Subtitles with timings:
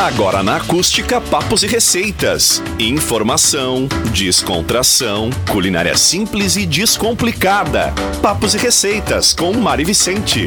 [0.00, 2.62] Agora na Acústica Papos e Receitas.
[2.78, 7.92] Informação, descontração, culinária simples e descomplicada.
[8.22, 10.46] Papos e Receitas com Mari Vicente.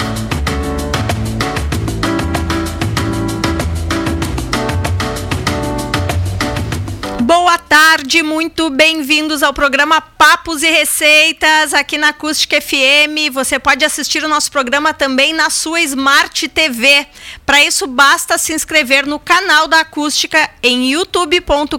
[8.04, 13.32] Tarde, muito bem-vindos ao programa Papos e Receitas aqui na Acústica FM.
[13.32, 17.08] Você pode assistir o nosso programa também na sua Smart TV.
[17.46, 21.78] Para isso, basta se inscrever no canal da Acústica em youtube.com.br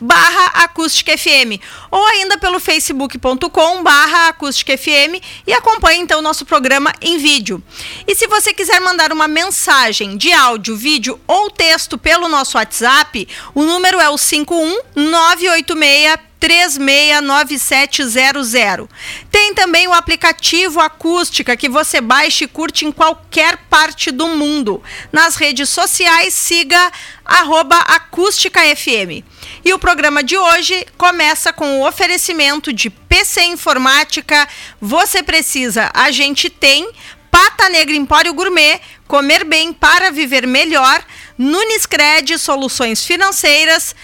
[0.00, 6.44] barra Acústica FM ou ainda pelo facebook.com barra Acústica FM e acompanhe então o nosso
[6.44, 7.62] programa em vídeo.
[8.08, 13.28] E se você quiser mandar uma mensagem de áudio, vídeo ou texto pelo nosso WhatsApp,
[13.54, 18.86] o número é o 51 986 369700.
[19.30, 24.80] Tem também o aplicativo Acústica que você baixa e curte em qualquer parte do mundo.
[25.12, 26.90] Nas redes sociais, siga
[27.24, 29.24] arroba Acústica FM.
[29.64, 34.48] E o programa de hoje começa com o oferecimento de PC Informática.
[34.80, 36.90] Você precisa, a gente tem.
[37.28, 41.04] Pata Negra Empório Gourmet, comer bem para viver melhor.
[41.36, 43.94] Nunes Cred, soluções financeiras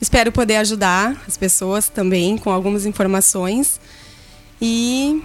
[0.00, 3.80] Espero poder ajudar as pessoas também com algumas informações.
[4.62, 5.20] E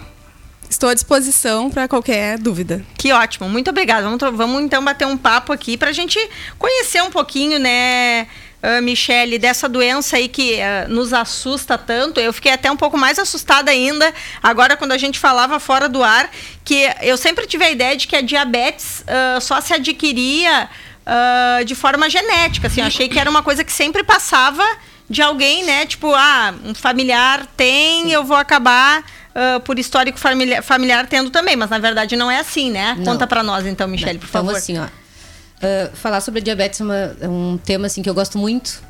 [0.67, 2.83] estou à disposição para qualquer dúvida.
[2.97, 4.01] Que ótimo, muito obrigada.
[4.01, 6.17] Vamos, vamos então bater um papo aqui para a gente
[6.57, 8.25] conhecer um pouquinho, né?
[8.63, 12.19] Uh, Michele, dessa doença aí que uh, nos assusta tanto.
[12.19, 14.11] Eu fiquei até um pouco mais assustada ainda
[14.41, 16.31] agora quando a gente falava fora do ar,
[16.65, 20.67] que eu sempre tive a ideia de que a diabetes uh, só se adquiria
[21.05, 22.67] uh, de forma genética.
[22.67, 24.63] Assim, eu achei que era uma coisa que sempre passava
[25.09, 25.85] de alguém, né?
[25.85, 31.55] Tipo, ah, um familiar tem, eu vou acabar uh, por histórico familiar, familiar tendo também.
[31.55, 32.95] Mas na verdade não é assim, né?
[32.97, 33.05] Não.
[33.05, 34.55] Conta para nós então, Michelle, por então, favor.
[34.55, 34.85] assim, ó.
[34.85, 38.81] Uh, falar sobre diabetes é, uma, é, um tema assim que eu gosto muito,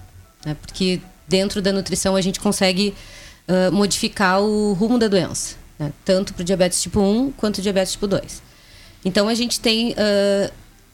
[0.46, 0.56] né?
[0.62, 2.94] Porque dentro da nutrição a gente consegue
[3.48, 5.92] uh, modificar o rumo da doença, né?
[6.04, 8.44] tanto para diabetes tipo 1 quanto o diabetes tipo 2.
[9.06, 9.96] Então a gente tem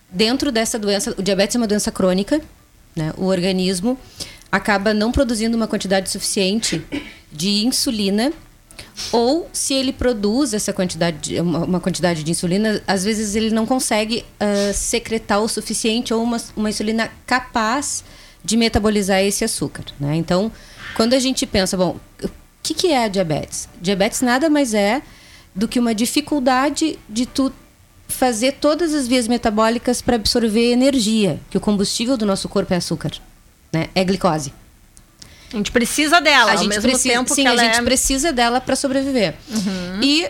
[0.09, 2.41] dentro dessa doença, o diabetes é uma doença crônica,
[2.95, 3.13] né?
[3.17, 3.97] O organismo
[4.51, 6.81] acaba não produzindo uma quantidade suficiente
[7.31, 8.31] de insulina
[9.11, 14.25] ou se ele produz essa quantidade, uma, quantidade de insulina, às vezes ele não consegue
[14.39, 18.03] uh, secretar o suficiente ou uma, uma insulina capaz
[18.43, 19.85] de metabolizar esse açúcar.
[19.99, 20.15] Né?
[20.15, 20.51] Então,
[20.95, 22.29] quando a gente pensa, bom, o
[22.63, 23.67] que, que é a diabetes?
[23.81, 25.01] Diabetes nada mais é
[25.53, 27.51] do que uma dificuldade de tu
[28.07, 32.77] fazer todas as vias metabólicas para absorver energia, que o combustível do nosso corpo é
[32.77, 33.11] açúcar,
[33.71, 33.89] né?
[33.95, 34.53] É glicose.
[35.53, 37.81] A gente precisa dela, a mesmo precisa, tempo sim, a gente é...
[37.81, 39.35] precisa dela para sobreviver.
[39.49, 40.01] Uhum.
[40.01, 40.29] E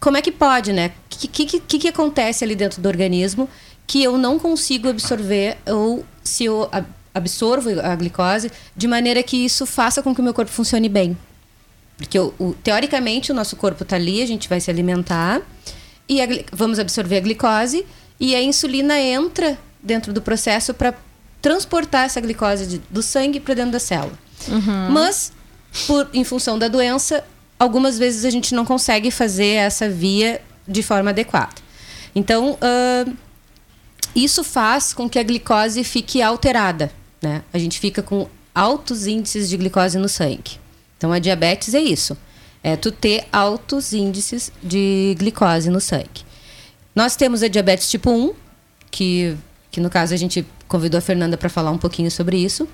[0.00, 0.88] como é que pode, né?
[0.88, 3.48] O que, que, que, que acontece ali dentro do organismo
[3.86, 6.68] que eu não consigo absorver ou se eu
[7.14, 11.16] absorvo a glicose de maneira que isso faça com que o meu corpo funcione bem?
[11.96, 15.40] Porque o, o, teoricamente o nosso corpo está ali, a gente vai se alimentar
[16.08, 17.84] e a, vamos absorver a glicose
[18.18, 20.94] e a insulina entra dentro do processo para
[21.42, 24.18] transportar essa glicose de, do sangue para dentro da célula.
[24.48, 24.90] Uhum.
[24.90, 25.32] Mas,
[25.86, 27.24] por, em função da doença,
[27.58, 31.54] algumas vezes a gente não consegue fazer essa via de forma adequada.
[32.14, 33.16] Então, uh,
[34.14, 36.90] isso faz com que a glicose fique alterada.
[37.20, 37.42] Né?
[37.52, 40.58] A gente fica com altos índices de glicose no sangue.
[40.96, 42.16] Então, a diabetes é isso
[42.66, 46.26] é tu ter altos índices de glicose no sangue.
[46.96, 48.34] Nós temos a diabetes tipo 1,
[48.90, 49.36] que
[49.70, 52.66] que no caso a gente convidou a Fernanda para falar um pouquinho sobre isso,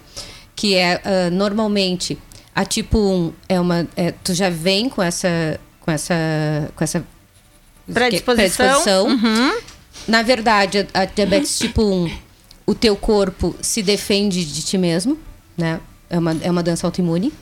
[0.56, 2.16] que é uh, normalmente
[2.54, 6.14] a tipo 1 é uma é, tu já vem com essa com essa
[6.74, 7.04] com essa
[7.92, 9.06] predisposição, predisposição.
[9.08, 9.60] Uhum.
[10.08, 12.18] na verdade a, a diabetes tipo 1
[12.66, 15.18] o teu corpo se defende de ti mesmo
[15.54, 17.32] né é uma, é uma doença autoimune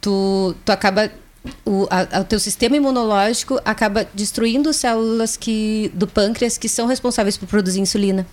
[0.00, 1.10] tu, tu acaba
[1.64, 7.36] o, a, o teu sistema imunológico acaba destruindo células que, do pâncreas que são responsáveis
[7.36, 8.26] por produzir insulina.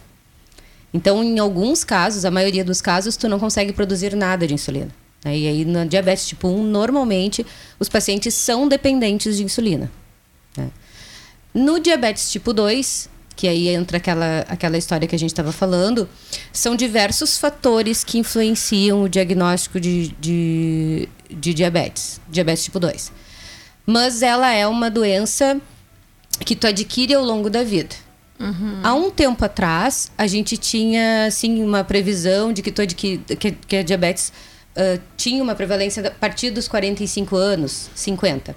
[0.93, 4.89] Então, em alguns casos, a maioria dos casos, tu não consegue produzir nada de insulina.
[5.25, 5.37] Né?
[5.37, 7.45] E aí, na diabetes tipo 1, normalmente,
[7.79, 9.91] os pacientes são dependentes de insulina.
[10.55, 10.69] Né?
[11.53, 16.07] No diabetes tipo 2, que aí entra aquela, aquela história que a gente estava falando,
[16.51, 23.11] são diversos fatores que influenciam o diagnóstico de, de, de diabetes, diabetes tipo 2.
[23.85, 25.59] Mas ela é uma doença
[26.45, 27.95] que tu adquire ao longo da vida.
[28.39, 28.79] Uhum.
[28.83, 33.51] Há um tempo atrás, a gente tinha assim, uma previsão de que, tu adquire, que,
[33.51, 34.31] que a diabetes
[34.75, 38.55] uh, tinha uma prevalência a partir dos 45 anos, 50.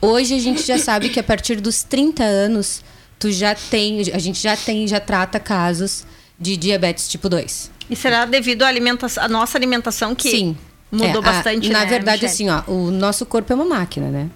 [0.00, 2.82] Hoje a gente já sabe que a partir dos 30 anos,
[3.18, 6.04] tu já tem, a gente já tem, já trata casos
[6.38, 7.70] de diabetes tipo 2.
[7.88, 10.56] E será devido à alimentação, à nossa alimentação que Sim.
[10.90, 12.50] mudou é, bastante, a, Na né, verdade, Michele?
[12.50, 14.28] assim, ó, o nosso corpo é uma máquina, né?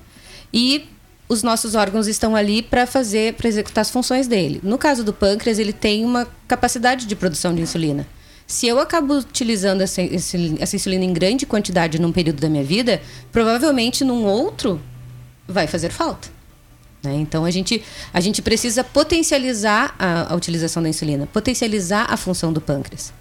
[0.52, 0.88] E
[1.28, 4.60] os nossos órgãos estão ali para fazer, para executar as funções dele.
[4.62, 8.06] No caso do pâncreas, ele tem uma capacidade de produção de insulina.
[8.46, 13.00] Se eu acabo utilizando essa, essa insulina em grande quantidade num período da minha vida,
[13.30, 14.80] provavelmente num outro
[15.46, 16.28] vai fazer falta.
[17.02, 17.14] Né?
[17.14, 17.82] Então a gente,
[18.12, 23.12] a gente precisa potencializar a, a, utilização da insulina, potencializar a função do pâncreas.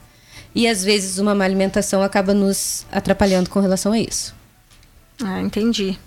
[0.54, 4.36] E às vezes uma má alimentação acaba nos atrapalhando com relação a isso.
[5.24, 5.98] Ah, entendi.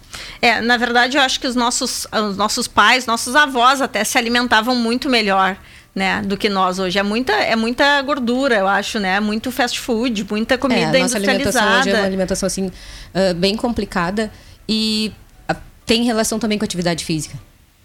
[0.41, 4.17] É, na verdade, eu acho que os nossos, os nossos pais, nossos avós até se
[4.19, 5.57] alimentavam muito melhor.
[5.95, 6.99] Né, do que nós hoje.
[6.99, 9.21] É muita, é muita gordura, eu acho, né?
[9.21, 11.67] Muito fast food, muita comida é, a nossa industrializada.
[11.67, 14.33] alimentação hoje é uma alimentação assim, uh, bem complicada
[14.67, 15.13] e
[15.51, 15.55] uh,
[15.85, 17.37] tem relação também com a atividade física.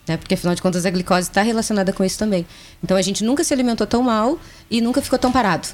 [0.07, 0.17] Né?
[0.17, 2.45] Porque afinal de contas a glicose está relacionada com isso também.
[2.83, 4.39] Então a gente nunca se alimentou tão mal
[4.71, 5.67] e nunca ficou tão parado.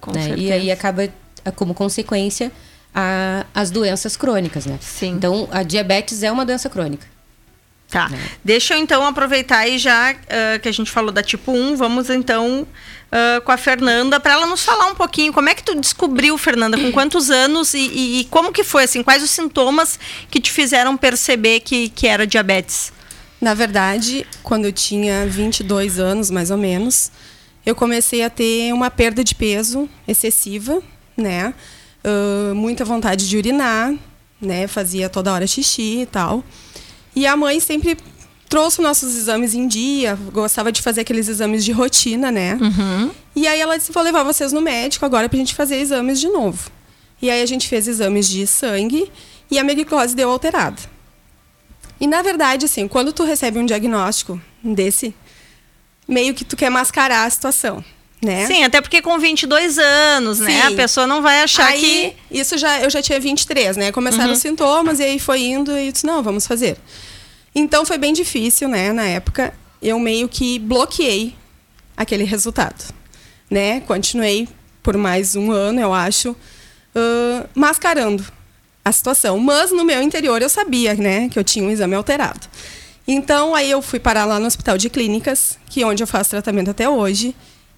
[0.00, 0.22] Com né?
[0.22, 0.42] certeza.
[0.42, 1.08] E aí acaba,
[1.56, 2.52] como consequência,
[2.94, 4.78] a, as doenças crônicas, né?
[4.80, 5.12] Sim.
[5.12, 7.06] Então, a diabetes é uma doença crônica.
[7.90, 8.10] Tá.
[8.42, 12.10] Deixa eu então aproveitar e já uh, que a gente falou da tipo 1, vamos
[12.10, 15.78] então uh, com a Fernanda para ela nos falar um pouquinho como é que tu
[15.78, 19.98] descobriu, Fernanda, com quantos anos e, e, e, como que foi, assim, quais os sintomas
[20.28, 22.92] que te fizeram perceber que, que era diabetes?
[23.44, 27.12] Na verdade, quando eu tinha 22 anos, mais ou menos,
[27.66, 30.82] eu comecei a ter uma perda de peso excessiva,
[31.14, 31.52] né?
[32.02, 33.94] Uh, muita vontade de urinar,
[34.40, 34.66] né?
[34.66, 36.42] Fazia toda hora xixi e tal.
[37.14, 37.98] E a mãe sempre
[38.48, 42.58] trouxe nossos exames em dia, gostava de fazer aqueles exames de rotina, né?
[42.58, 43.10] Uhum.
[43.36, 46.28] E aí ela disse: vou levar vocês no médico agora pra gente fazer exames de
[46.28, 46.70] novo.
[47.20, 49.12] E aí a gente fez exames de sangue
[49.50, 50.93] e a minha glicose deu alterada.
[52.00, 55.14] E na verdade, assim, quando tu recebe um diagnóstico desse,
[56.08, 57.84] meio que tu quer mascarar a situação.
[58.22, 58.46] Né?
[58.46, 60.62] Sim, até porque com 22 anos, né?
[60.62, 60.76] A Sim.
[60.76, 62.38] pessoa não vai achar aí, que.
[62.38, 63.92] Isso já, eu já tinha 23, né?
[63.92, 66.78] Começaram os sintomas e aí foi indo e eu disse, não, vamos fazer.
[67.54, 68.92] Então foi bem difícil, né?
[68.92, 69.52] Na época,
[69.82, 71.36] eu meio que bloqueei
[71.94, 72.94] aquele resultado,
[73.50, 73.80] né?
[73.80, 74.48] Continuei
[74.82, 76.34] por mais um ano, eu acho,
[76.96, 78.24] ãh, mascarando
[78.84, 79.38] a situação.
[79.38, 81.28] Mas no meu interior eu sabia, né?
[81.28, 82.46] Que eu tinha um exame alterado.
[83.06, 86.30] Então aí eu fui parar lá no Hospital de Clínicas, que é onde eu faço
[86.30, 87.34] tratamento até hoje.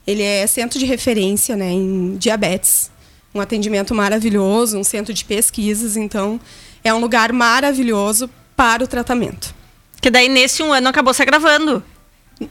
[0.06, 2.90] Ele é centro de referência né, em diabetes.
[3.34, 5.96] Um atendimento maravilhoso, um centro de pesquisas.
[5.96, 6.40] Então,
[6.82, 9.54] é um lugar maravilhoso para o tratamento.
[10.00, 11.82] Que daí nesse um ano acabou se agravando.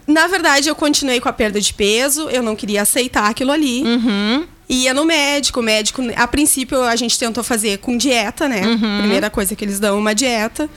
[0.05, 3.83] Na verdade, eu continuei com a perda de peso, eu não queria aceitar aquilo ali.
[3.83, 4.47] Uhum.
[4.67, 8.61] Ia no médico, o médico, a princípio a gente tentou fazer com dieta, né?
[8.99, 10.69] Primeira coisa que eles dão uma dieta,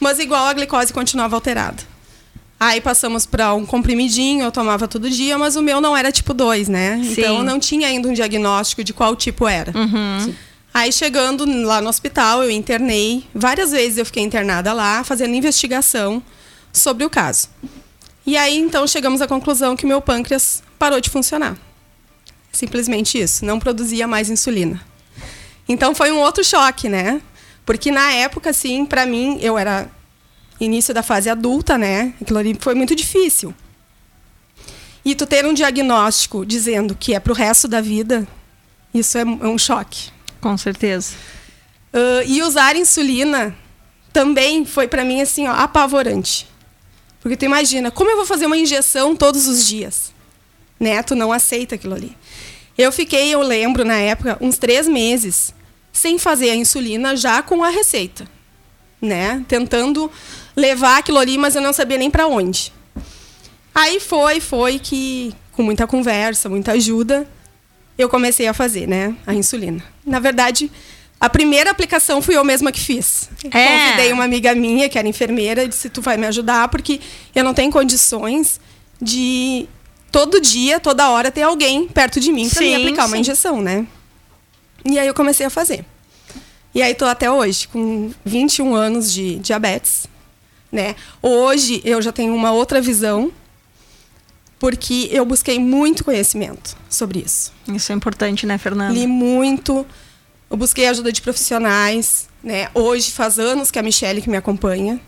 [0.00, 1.82] mas igual a glicose continuava alterada.
[2.60, 6.34] Aí passamos para um comprimidinho, eu tomava todo dia, mas o meu não era tipo
[6.34, 7.00] 2, né?
[7.04, 7.12] Sim.
[7.12, 9.72] Então não tinha ainda um diagnóstico de qual tipo era.
[9.78, 10.34] Uhum.
[10.74, 13.24] Aí chegando lá no hospital, eu internei.
[13.32, 16.20] Várias vezes eu fiquei internada lá, fazendo investigação
[16.72, 17.48] sobre o caso.
[18.26, 21.56] E aí então chegamos à conclusão que meu pâncreas parou de funcionar.
[22.58, 24.84] Simplesmente isso, não produzia mais insulina.
[25.68, 27.22] Então foi um outro choque, né?
[27.64, 29.88] Porque na época, assim, para mim, eu era
[30.60, 32.12] início da fase adulta, né?
[32.20, 33.54] Aquilo ali foi muito difícil.
[35.04, 38.26] E tu ter um diagnóstico dizendo que é pro resto da vida,
[38.92, 40.10] isso é, é um choque.
[40.40, 41.14] Com certeza.
[41.92, 43.56] Ah, e usar insulina
[44.12, 46.48] também foi para mim assim, ó, apavorante.
[47.20, 50.12] Porque tu imagina, como eu vou fazer uma injeção todos os dias?
[50.78, 51.02] né?
[51.02, 52.16] Tu não aceita aquilo ali.
[52.78, 55.52] Eu fiquei, eu lembro, na época, uns três meses
[55.92, 58.24] sem fazer a insulina já com a receita,
[59.02, 59.44] né?
[59.48, 60.10] Tentando
[60.54, 62.72] levar aquilo ali, mas eu não sabia nem para onde.
[63.74, 67.28] Aí foi, foi que com muita conversa, muita ajuda,
[67.98, 69.82] eu comecei a fazer, né, a insulina.
[70.06, 70.70] Na verdade,
[71.20, 73.28] a primeira aplicação fui eu mesma que fiz.
[73.50, 73.66] É.
[73.66, 77.00] Convidei uma amiga minha, que era enfermeira, e disse: Tu vai me ajudar, porque
[77.34, 78.60] eu não tenho condições
[79.02, 79.68] de
[80.10, 83.20] todo dia, toda hora, ter alguém perto de mim para me Sim, aplicar uma sim.
[83.20, 83.86] injeção, né?
[84.84, 85.84] E aí eu comecei a fazer.
[86.74, 90.06] E aí tô até hoje, com 21 anos de diabetes,
[90.70, 90.94] né?
[91.22, 93.32] Hoje eu já tenho uma outra visão,
[94.58, 97.52] porque eu busquei muito conhecimento sobre isso.
[97.68, 98.92] Isso é importante, né, Fernanda?
[98.92, 99.86] Li muito,
[100.50, 102.68] eu busquei ajuda de profissionais, né?
[102.74, 105.00] Hoje faz anos que a Michelle que me acompanha.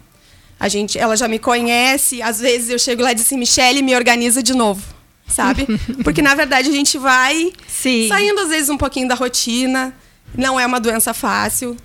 [0.60, 3.80] A gente, ela já me conhece, às vezes eu chego lá e digo assim, Michelle,
[3.82, 4.82] me organiza de novo,
[5.26, 5.66] sabe?
[6.04, 8.08] Porque na verdade a gente vai Sim.
[8.08, 9.94] saindo às vezes um pouquinho da rotina.
[10.36, 11.76] Não é uma doença fácil.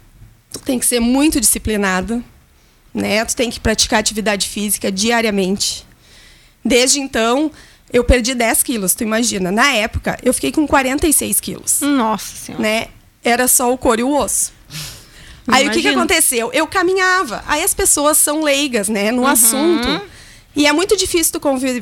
[0.52, 2.24] Tu tem que ser muito disciplinado,
[2.94, 3.24] né?
[3.26, 5.86] Tu tem que praticar atividade física diariamente.
[6.64, 7.50] Desde então,
[7.94, 9.52] eu perdi 10 quilos, tu imagina.
[9.52, 12.62] Na época, eu fiquei com 46 quilos, Nossa Senhora.
[12.62, 12.88] né?
[13.24, 14.52] Era só o couro e o osso.
[15.48, 16.50] Aí o que, que aconteceu?
[16.54, 17.44] Eu caminhava.
[17.48, 20.02] Aí as pessoas são leigas, né, no assunto.
[20.56, 21.42] E é muito difícil tu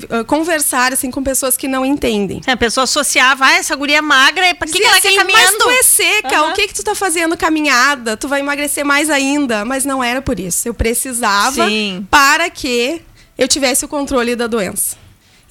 [0.10, 2.42] eh, conversar assim com pessoas que não entendem.
[2.48, 5.44] A pessoa associava, ah, essa guria é magra, pra que, que ela assim, quer caminhando?
[5.44, 6.50] Mas tu é seca, Aham.
[6.50, 8.18] o que que tu tá fazendo caminhada?
[8.18, 9.64] Tu vai emagrecer mais ainda.
[9.64, 10.68] Mas não era por isso.
[10.68, 12.08] Eu precisava Sim.
[12.10, 13.02] para que
[13.38, 14.98] eu tivesse o controle da doença.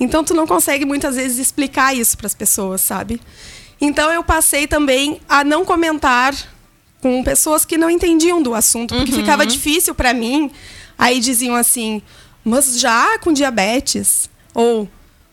[0.00, 3.20] Então tu não consegue muitas vezes explicar isso para as pessoas, sabe?
[3.80, 6.34] Então eu passei também a não comentar
[7.02, 10.50] com pessoas que não entendiam do assunto, porque ficava difícil para mim.
[10.96, 12.00] Aí diziam assim:
[12.42, 14.88] "Mas já com diabetes?" Ou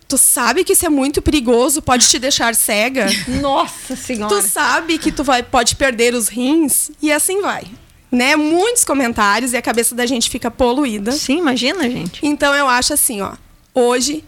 [0.09, 3.05] Tu sabe que isso é muito perigoso, pode te deixar cega?
[3.39, 4.35] Nossa Senhora.
[4.35, 7.63] Tu sabe que tu vai, pode perder os rins e assim vai.
[8.11, 8.35] Né?
[8.35, 11.11] Muitos comentários e a cabeça da gente fica poluída.
[11.11, 12.25] Sim, imagina, gente.
[12.25, 13.33] Então eu acho assim, ó,
[13.71, 14.23] hoje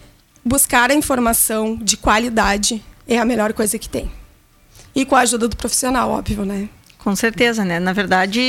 [0.45, 4.11] buscar a informação de qualidade é a melhor coisa que tem.
[4.93, 6.69] E com a ajuda do profissional, óbvio, né?
[7.03, 7.79] Com certeza, né?
[7.79, 8.39] Na verdade,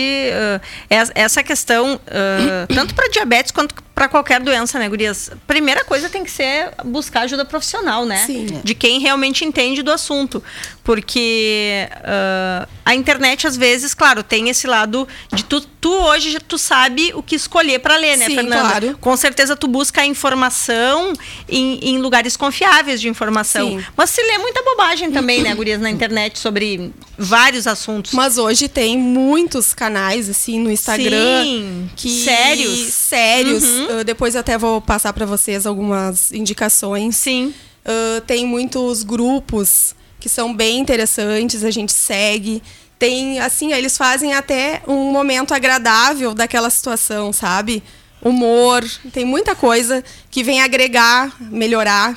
[0.91, 5.31] es- essa questão, eh, tanto para diabetes quanto para qualquer doença, né, Gurias?
[5.47, 8.25] Primeira coisa tem que ser buscar ajuda profissional, né?
[8.27, 8.47] Sim.
[8.65, 10.43] De quem realmente entende do assunto.
[10.83, 16.41] Porque eh, a internet, às vezes, claro, tem esse lado de tu, tu hoje já-
[16.41, 18.61] tu sabe o que escolher para ler, né, Sim, Fernanda?
[18.69, 18.99] claro.
[19.01, 21.13] Com certeza tu busca a informação
[21.49, 23.69] em, em lugares confiáveis de informação.
[23.79, 23.85] Sim.
[23.97, 28.13] Mas se lê muita bobagem também, né, Gurias, na internet sobre vários assuntos.
[28.13, 31.45] Mas hoje tem muitos canais, assim, no Instagram.
[31.45, 32.79] Sim, que sérios.
[32.93, 33.63] Sérios.
[33.65, 33.92] Uhum.
[33.93, 37.17] Uh, depois eu até vou passar para vocês algumas indicações.
[37.17, 37.53] Sim.
[37.85, 42.63] Uh, tem muitos grupos que são bem interessantes, a gente segue.
[42.99, 47.83] Tem, assim, eles fazem até um momento agradável daquela situação, sabe?
[48.23, 52.17] Humor, tem muita coisa que vem agregar, melhorar.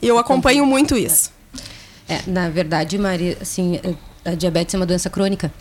[0.00, 1.30] Eu acompanho muito isso.
[2.08, 3.78] É, na verdade, Maria, assim,
[4.24, 5.52] a diabetes é uma doença crônica.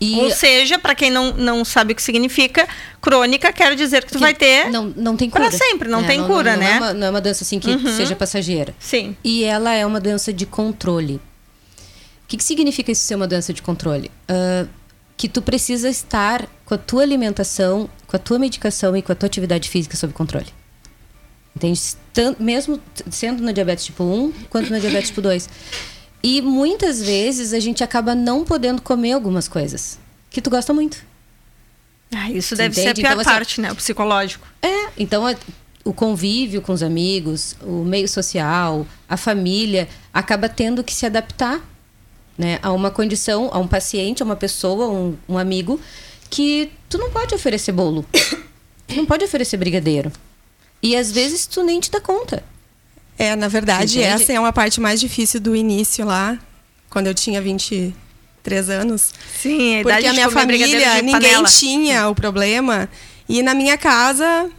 [0.00, 2.68] E Ou seja, para quem não, não sabe o que significa,
[3.00, 4.70] crônica quer dizer que tu vai ter.
[4.70, 5.50] não, não tem cura.
[5.50, 6.72] sempre, não tem cura, não né?
[6.72, 8.74] É uma, não é uma doença assim que seja passageira.
[8.78, 9.16] Sim.
[9.24, 11.14] E ela é uma doença de controle.
[11.16, 14.10] O que, que significa isso ser uma doença de controle?
[14.28, 14.66] Ah,
[15.16, 19.14] que tu precisa estar com a tua alimentação, com a tua medicação e com a
[19.14, 20.48] tua atividade física sob controle.
[21.56, 21.80] Entende?
[22.12, 25.48] Tan- mesmo sendo na diabetes tipo 1, quanto na diabetes tipo 2.
[26.26, 29.98] E muitas vezes a gente acaba não podendo comer algumas coisas
[30.30, 31.04] que tu gosta muito.
[32.10, 33.02] Ah, isso deve ser a entende?
[33.02, 33.70] pior Então, assim, parte, né?
[33.70, 34.46] O psicológico.
[34.62, 35.22] É, então
[35.84, 41.60] o convívio com os amigos, o meio social, a família acaba tendo que se adaptar,
[42.38, 45.78] né, a uma condição, a um paciente, a uma pessoa, um, um amigo
[46.30, 48.02] que tu não pode oferecer bolo,
[48.88, 50.10] tu não pode oferecer brigadeiro
[50.82, 52.42] e às vezes tu nem te dá conta.
[53.18, 54.22] É, na verdade, Entende?
[54.22, 56.36] essa é uma parte mais difícil do início lá,
[56.90, 59.10] quando eu tinha 23 anos.
[59.40, 60.66] Sim, a Porque a minha família,
[61.02, 61.48] ninguém panela.
[61.48, 62.88] tinha o problema.
[63.28, 64.50] E na minha casa,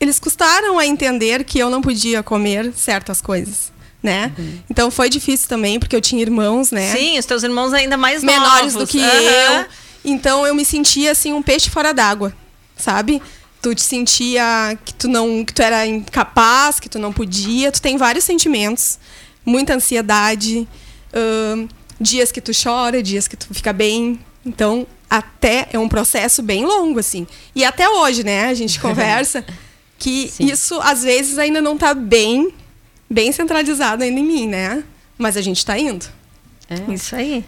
[0.00, 4.32] eles custaram a entender que eu não podia comer certas coisas, né?
[4.70, 6.92] Então foi difícil também, porque eu tinha irmãos, né?
[6.96, 8.74] Sim, os teus irmãos ainda mais menores novos.
[8.74, 9.60] do que Aham.
[9.60, 9.66] eu.
[10.04, 12.32] Então eu me sentia assim um peixe fora d'água,
[12.76, 13.20] sabe?
[13.64, 17.72] Tu te sentia que tu não, que tu era incapaz, que tu não podia.
[17.72, 18.98] Tu tem vários sentimentos,
[19.42, 20.68] muita ansiedade,
[21.14, 21.66] ahn,
[21.98, 24.20] dias que tu chora, dias que tu fica bem.
[24.44, 27.26] Então até é um processo bem longo assim.
[27.54, 28.48] E até hoje, né?
[28.48, 29.42] A gente conversa
[29.98, 30.44] que Sim.
[30.44, 32.52] isso às vezes ainda não tá bem
[33.08, 34.84] bem centralizado ainda em mim, né?
[35.16, 36.04] Mas a gente está indo.
[36.68, 36.92] É.
[36.92, 37.42] Isso aí.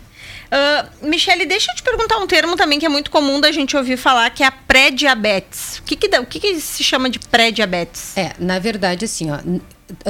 [0.47, 3.77] Uh, Michele, deixa eu te perguntar um termo também que é muito comum da gente
[3.77, 5.79] ouvir falar, que é a pré-diabetes.
[5.79, 8.17] O, que, que, o que, que se chama de pré-diabetes?
[8.17, 9.39] É, na verdade, assim, ó,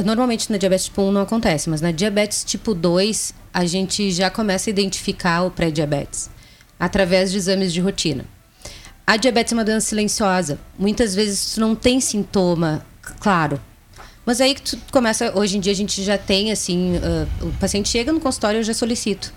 [0.02, 4.31] normalmente na diabetes tipo 1 não acontece, mas na diabetes tipo 2 a gente já
[4.31, 6.31] começa a identificar o pré-diabetes
[6.78, 8.25] através de exames de rotina.
[9.07, 10.59] A diabetes é uma doença silenciosa.
[10.78, 12.85] Muitas vezes tu não tem sintoma
[13.21, 13.61] claro.
[14.26, 17.52] Mas aí que tu começa, hoje em dia a gente já tem assim, uh, o
[17.52, 19.33] paciente chega no consultório eu já solicito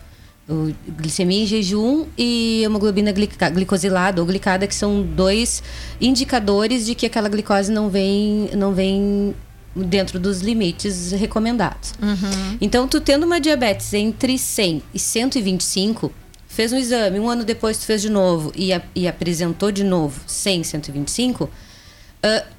[0.49, 5.61] o glicemia em jejum e hemoglobina glicosilada ou glicada, que são dois
[6.01, 9.35] indicadores de que aquela glicose não vem, não vem
[9.75, 11.93] dentro dos limites recomendados.
[12.01, 12.57] Uhum.
[12.59, 16.11] Então, tu tendo uma diabetes entre 100 e 125,
[16.47, 19.83] fez um exame, um ano depois tu fez de novo e, a, e apresentou de
[19.83, 21.49] novo 100, 125, uh,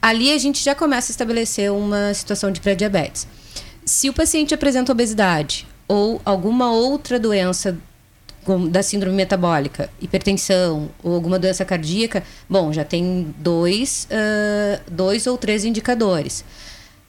[0.00, 3.26] ali a gente já começa a estabelecer uma situação de pré-diabetes.
[3.84, 7.76] Se o paciente apresenta obesidade ou alguma outra doença
[8.70, 15.36] da síndrome metabólica, hipertensão ou alguma doença cardíaca, bom, já tem dois, uh, dois ou
[15.36, 16.44] três indicadores.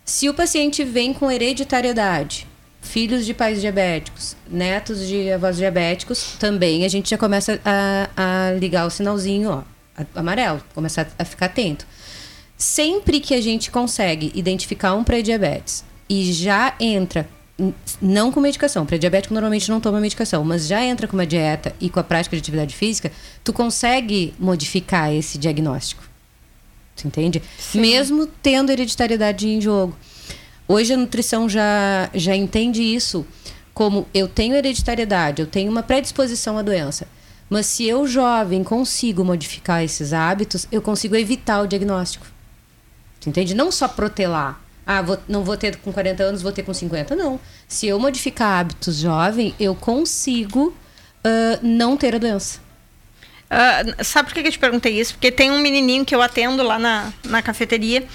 [0.04, 2.48] Se o paciente vem com hereditariedade,
[2.82, 8.52] filhos de pais diabéticos, netos de avós diabéticos, também a gente já começa a, a
[8.54, 9.64] ligar o sinalzinho ó,
[10.16, 11.86] amarelo, começar a ficar atento.
[12.58, 17.30] Sempre que a gente consegue identificar um pré-diabetes e já entra
[18.02, 18.86] não com medicação.
[18.86, 22.36] Pré-diabético normalmente não toma medicação, mas já entra com uma dieta e com a prática
[22.36, 23.12] de atividade física,
[23.44, 26.04] tu consegue modificar esse diagnóstico.
[26.96, 27.42] Tu entende?
[27.58, 27.82] Sim.
[27.82, 29.96] Mesmo tendo hereditariedade em jogo.
[30.68, 33.26] Hoje a nutrição já, já entende isso
[33.74, 37.08] como eu tenho hereditariedade, eu tenho uma predisposição à doença.
[37.50, 42.26] Mas se eu, jovem, consigo modificar esses hábitos, eu consigo evitar o diagnóstico.
[43.20, 43.54] Tu entende?
[43.54, 44.61] Não só protelar.
[44.94, 47.16] Ah, vou, não vou ter com 40 anos, vou ter com 50.
[47.16, 47.40] Não.
[47.66, 50.76] Se eu modificar hábitos jovem, eu consigo
[51.26, 52.60] uh, não ter a doença.
[53.46, 55.14] Uh, sabe por que eu te perguntei isso?
[55.14, 58.06] Porque tem um menininho que eu atendo lá na, na cafeteria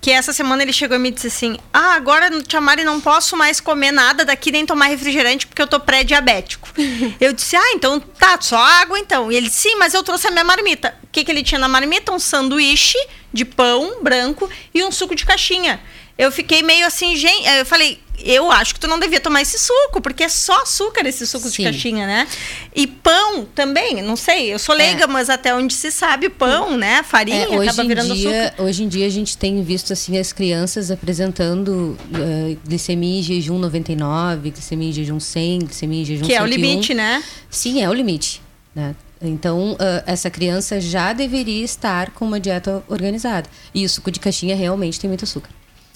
[0.00, 3.36] que essa semana ele chegou e me disse assim: Ah, agora, Tia Mari, não posso
[3.36, 6.68] mais comer nada daqui nem tomar refrigerante porque eu tô pré-diabético.
[7.20, 9.32] eu disse: Ah, então tá, só água então.
[9.32, 10.94] E ele disse: Sim, mas eu trouxe a minha marmita.
[11.04, 12.12] O que, que ele tinha na marmita?
[12.12, 12.98] Um sanduíche
[13.32, 15.80] de pão branco e um suco de caixinha
[16.16, 17.46] eu fiquei meio assim, gente.
[17.58, 21.06] Eu falei, eu acho que tu não devia tomar esse suco, porque é só açúcar
[21.06, 21.56] esse suco Sim.
[21.56, 22.28] de caixinha, né?
[22.74, 25.06] E pão também, não sei, eu sou leiga, é.
[25.06, 27.02] mas até onde se sabe pão, né?
[27.02, 28.62] Farinha é, acaba virando dia, açúcar.
[28.62, 33.58] Hoje em dia a gente tem visto assim as crianças apresentando uh, glicemia em jejum
[33.58, 36.38] 99, glicemia em jejum 100, glicemia em jejum Que 101.
[36.38, 37.24] é o limite, né?
[37.50, 38.40] Sim, é o limite,
[38.74, 38.94] né?
[39.20, 43.48] Então, uh, essa criança já deveria estar com uma dieta organizada.
[43.74, 45.50] E o suco de caixinha realmente tem muito açúcar.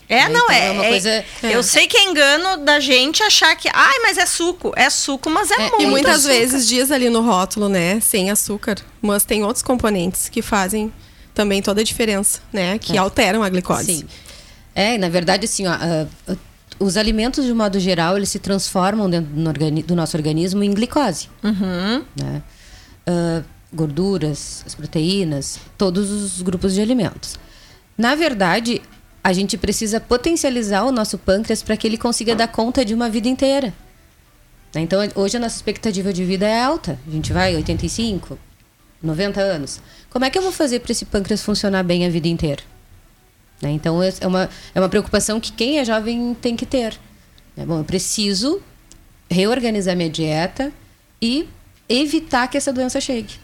[0.09, 0.69] É, então, não, é.
[0.69, 3.99] é uma é, coisa, é, Eu sei que é engano da gente achar que, ai,
[4.01, 4.73] mas é suco.
[4.75, 5.83] É suco, mas é, é muito.
[5.83, 6.33] E muitas açúcar.
[6.33, 8.77] vezes diz ali no rótulo, né, sem açúcar.
[9.03, 10.93] Mas tem outros componentes que fazem
[11.35, 12.79] também toda a diferença, né?
[12.79, 12.99] Que é.
[12.99, 13.99] alteram a glicose.
[13.99, 14.05] Sim.
[14.75, 16.39] É, na verdade, assim, ó, uh, uh,
[16.81, 21.29] os alimentos, de modo geral, eles se transformam dentro do, do nosso organismo em glicose.
[21.43, 22.05] Uhum.
[22.17, 22.43] Né?
[23.09, 27.37] Uh, gorduras, as proteínas, todos os grupos de alimentos.
[27.97, 28.81] Na verdade,
[29.29, 33.11] a gente precisa potencializar o nosso pâncreas para que ele consiga dar conta de uma
[33.11, 33.75] vida inteira.
[34.75, 34.81] Né?
[34.81, 36.99] Então, hoje a nossa expectativa de vida é alta.
[37.07, 38.39] A gente vai 85,
[39.03, 39.83] 90 anos.
[40.09, 42.63] Como é que eu vou fazer para esse pâncreas funcionar bem a vida inteira?
[43.61, 43.71] Né?
[43.73, 46.99] Então, é uma, é uma preocupação que quem é jovem tem que ter.
[47.55, 47.67] Né?
[47.67, 48.63] Bom, eu preciso
[49.31, 50.73] reorganizar minha dieta
[51.21, 51.47] e
[51.87, 53.35] evitar que essa doença chegue.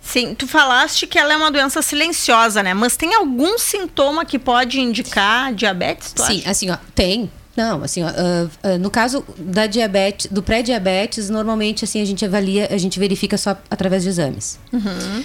[0.00, 2.72] Sim, tu falaste que ela é uma doença silenciosa, né?
[2.72, 6.14] Mas tem algum sintoma que pode indicar diabetes?
[6.16, 6.50] Sim, acha?
[6.50, 7.30] assim, ó, tem.
[7.56, 12.24] Não, assim, ó, uh, uh, no caso da diabetes, do pré-diabetes, normalmente assim a gente
[12.24, 14.58] avalia, a gente verifica só através de exames.
[14.72, 15.24] Uhum.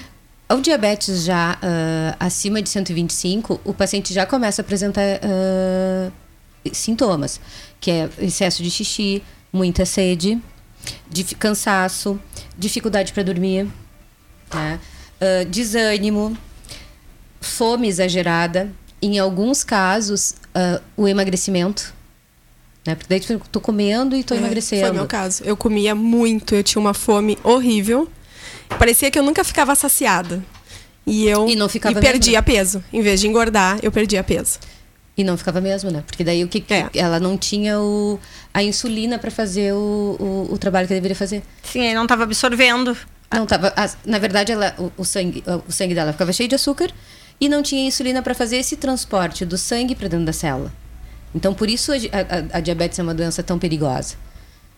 [0.49, 5.03] O diabetes já uh, acima de 125, o paciente já começa a apresentar
[6.71, 7.39] sintomas,
[7.79, 10.41] que é excesso de xixi, muita sede,
[11.39, 12.19] cansaço,
[12.57, 13.67] dificuldade para dormir
[14.55, 14.79] né?
[15.21, 16.37] Uh, desânimo,
[17.39, 21.93] fome exagerada, em alguns casos, uh, o emagrecimento.
[22.85, 22.95] Né?
[22.95, 24.87] Porque daí tu tô comendo e tô é, emagrecendo.
[24.87, 25.43] Foi meu caso.
[25.43, 28.09] Eu comia muito, eu tinha uma fome horrível.
[28.77, 30.43] Parecia que eu nunca ficava saciada.
[31.05, 32.43] E eu e não ficava e perdia mesmo.
[32.43, 32.83] peso.
[32.91, 34.59] Em vez de engordar, eu perdia peso.
[35.15, 36.03] E não ficava mesmo, né?
[36.05, 36.89] Porque daí o que, é.
[36.95, 38.19] ela não tinha o,
[38.53, 41.43] a insulina para fazer o, o, o, trabalho que deveria fazer.
[41.61, 42.97] Sim, aí não estava absorvendo.
[43.33, 43.73] Não, tava.
[44.05, 46.91] Na verdade, ela, o, o, sangue, o sangue dela ficava cheio de açúcar
[47.39, 50.71] e não tinha insulina para fazer esse transporte do sangue para dentro da célula.
[51.33, 54.15] Então, por isso a, a, a diabetes é uma doença tão perigosa.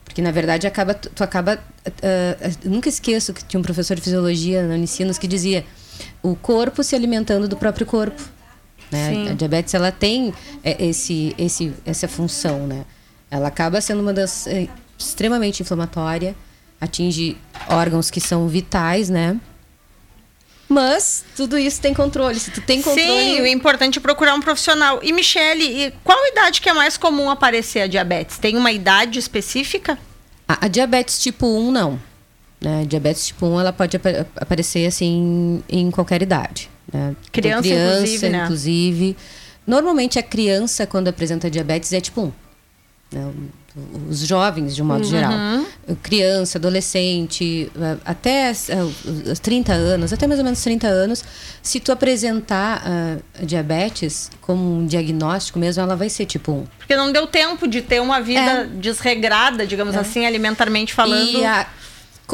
[0.04, 1.60] Porque, na verdade, acaba, tu, acaba...
[1.86, 5.65] Uh, nunca esqueço que tinha um professor de fisiologia na Unicinos que dizia
[6.22, 8.22] o corpo se alimentando do próprio corpo.
[8.91, 9.32] Né?
[9.32, 12.86] A diabetes, ela tem é, esse, esse, essa função, né?
[13.30, 14.48] Ela acaba sendo uma das...
[14.48, 16.36] É, extremamente inflamatória,
[16.80, 17.38] atinge
[17.70, 19.40] órgãos que são vitais, né?
[20.68, 22.40] Mas tudo isso tem controle.
[22.40, 23.08] Se tu tem controle.
[23.08, 25.00] Sim, o importante é procurar um profissional.
[25.04, 28.38] E Michele, qual idade que é mais comum aparecer a diabetes?
[28.38, 29.98] Tem uma idade específica?
[30.48, 32.00] A, a diabetes tipo 1 não.
[32.60, 32.82] Né?
[32.82, 36.70] A diabetes tipo 1 ela pode ap aparecer assim em qualquer idade.
[36.92, 37.16] Né?
[37.32, 38.44] Criança, criança inclusive, né?
[38.44, 39.18] inclusive.
[39.68, 42.34] Normalmente a criança quando apresenta diabetes é tipo 1.
[43.12, 43.34] Né?
[44.10, 45.10] Os jovens de um modo uhum.
[45.10, 45.34] geral.
[46.02, 51.24] Criança, adolescente, eh, até os 30 anos, até mais ou menos 30 anos,
[51.62, 56.66] se tu apresentar uh, diabetes como um diagnóstico mesmo, ela vai ser tipo 1.
[56.78, 58.64] Porque não deu tempo de ter uma vida é.
[58.66, 60.00] desregrada, digamos é.
[60.00, 61.38] assim, alimentarmente falando.
[61.38, 61.68] E a,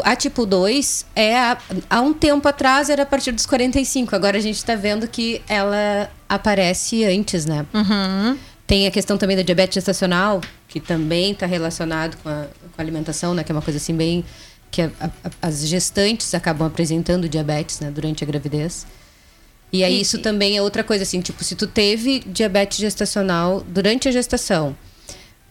[0.04, 1.58] a tipo 2 é a,
[1.90, 4.16] há um tempo atrás era a partir dos 45.
[4.16, 7.66] Agora a gente está vendo que ela aparece antes, né?
[7.74, 8.38] Uhum.
[8.68, 10.40] Tem a questão também da diabetes gestacional,
[10.72, 13.44] que também está relacionado com a, com a, alimentação, né?
[13.44, 14.24] Que é uma coisa assim bem
[14.72, 17.92] que a, a, as gestantes acabam apresentando diabetes, né?
[17.92, 18.88] Durante a gravidez.
[19.74, 24.08] E aí isso também é outra coisa assim, tipo, se tu teve diabetes gestacional durante
[24.08, 24.76] a gestação,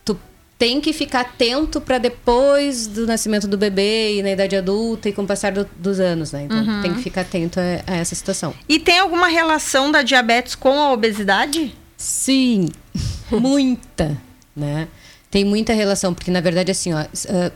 [0.04, 0.18] tu
[0.58, 5.12] tem que ficar atento para depois do nascimento do bebê e na idade adulta e
[5.12, 6.44] com o passar do, dos anos, né?
[6.44, 6.82] Então uhum.
[6.82, 8.54] tem que ficar atento a, a essa situação.
[8.66, 11.74] E tem alguma relação da diabetes com a obesidade?
[11.94, 12.68] Sim,
[13.30, 14.18] muita,
[14.56, 14.88] né?
[15.30, 17.06] Tem muita relação, porque na verdade, assim, ó, uh,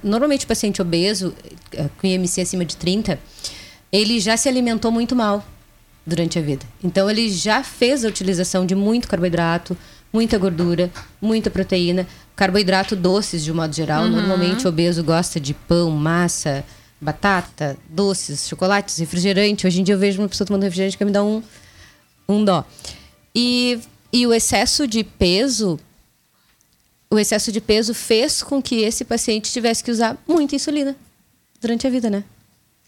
[0.03, 1.35] normalmente o paciente obeso,
[1.75, 3.19] uh, com IMC acima de 30,
[3.91, 5.45] ele já se alimentou muito mal
[6.07, 6.65] durante a vida.
[6.83, 9.77] Então, ele já fez a utilização de muito carboidrato,
[10.13, 12.07] muita gordura, muita proteína,
[12.37, 14.05] carboidrato doces de um modo geral.
[14.05, 14.11] Uhum.
[14.11, 16.65] Normalmente, o obeso gosta de pão, massa,
[17.01, 19.67] batata, doces, chocolates, refrigerante.
[19.67, 21.43] Hoje em dia, eu vejo uma pessoa tomando refrigerante que me dá um,
[22.29, 22.65] um dó.
[23.35, 23.81] E
[24.15, 25.77] e o excesso de peso,
[27.15, 30.97] o excesso de peso fez com que esse paciente tivesse que usar muita insulina
[31.61, 32.25] durante a vida, né?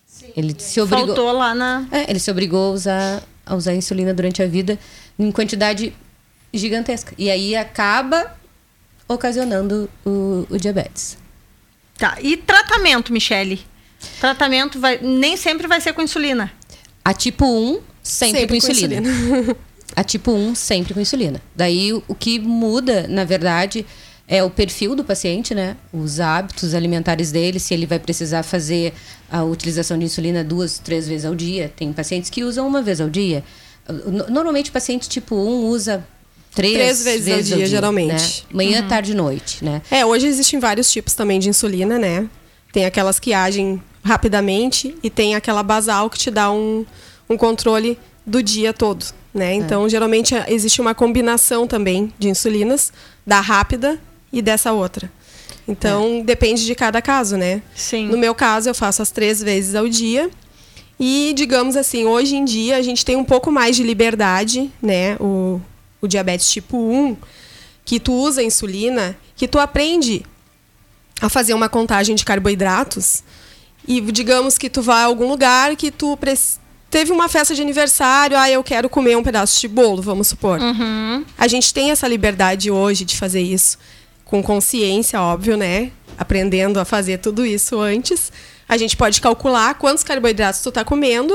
[0.06, 0.32] Sim.
[0.36, 1.06] Ele se obrigou.
[1.06, 1.86] Faltou lá na.
[1.90, 4.78] É, ele se obrigou a usar, a usar insulina durante a vida
[5.18, 5.92] em quantidade
[6.52, 7.14] gigantesca.
[7.16, 8.36] E aí acaba
[9.08, 11.16] ocasionando o, o diabetes.
[11.96, 12.18] Tá.
[12.20, 13.60] E tratamento, Michele?
[14.20, 16.52] Tratamento vai, nem sempre vai ser com insulina.
[17.04, 19.08] A tipo 1, sempre, sempre com, com insulina.
[19.08, 19.56] insulina.
[19.94, 21.40] A tipo 1 sempre com insulina.
[21.54, 23.86] Daí o que muda, na verdade,
[24.28, 25.76] é o perfil do paciente, né?
[25.92, 28.92] Os hábitos alimentares dele, se ele vai precisar fazer
[29.30, 31.72] a utilização de insulina duas, três vezes ao dia.
[31.74, 33.44] Tem pacientes que usam uma vez ao dia.
[34.28, 36.04] Normalmente o paciente tipo 1 usa
[36.52, 38.46] três, três vezes, vezes, ao dia, ao dia geralmente.
[38.50, 38.56] Né?
[38.56, 38.88] Manhã, uhum.
[38.88, 39.80] tarde e noite, né?
[39.90, 42.28] É, hoje existem vários tipos também de insulina, né?
[42.72, 46.84] Tem aquelas que agem rapidamente e tem aquela basal que te dá um,
[47.30, 49.06] um controle do dia todo.
[49.32, 49.54] Né?
[49.54, 49.88] Então, é.
[49.88, 52.92] geralmente existe uma combinação também de insulinas,
[53.26, 54.00] da rápida
[54.36, 55.10] e dessa outra.
[55.66, 56.22] Então, é.
[56.22, 57.62] depende de cada caso, né?
[57.74, 58.06] Sim.
[58.08, 60.30] No meu caso, eu faço as três vezes ao dia.
[61.00, 65.16] E, digamos assim, hoje em dia a gente tem um pouco mais de liberdade, né?
[65.16, 65.60] O,
[66.00, 67.16] o diabetes tipo 1,
[67.84, 70.22] que tu usa insulina, que tu aprende
[71.20, 73.22] a fazer uma contagem de carboidratos.
[73.88, 76.18] E digamos que tu vai a algum lugar que tu
[76.90, 80.60] teve uma festa de aniversário, ah, eu quero comer um pedaço de bolo, vamos supor.
[80.60, 81.24] Uhum.
[81.38, 83.78] A gente tem essa liberdade hoje de fazer isso
[84.26, 85.90] com consciência, óbvio, né?
[86.18, 88.30] Aprendendo a fazer tudo isso antes.
[88.68, 91.34] A gente pode calcular quantos carboidratos tu tá comendo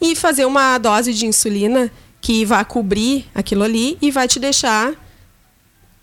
[0.00, 4.92] e fazer uma dose de insulina que vai cobrir aquilo ali e vai te deixar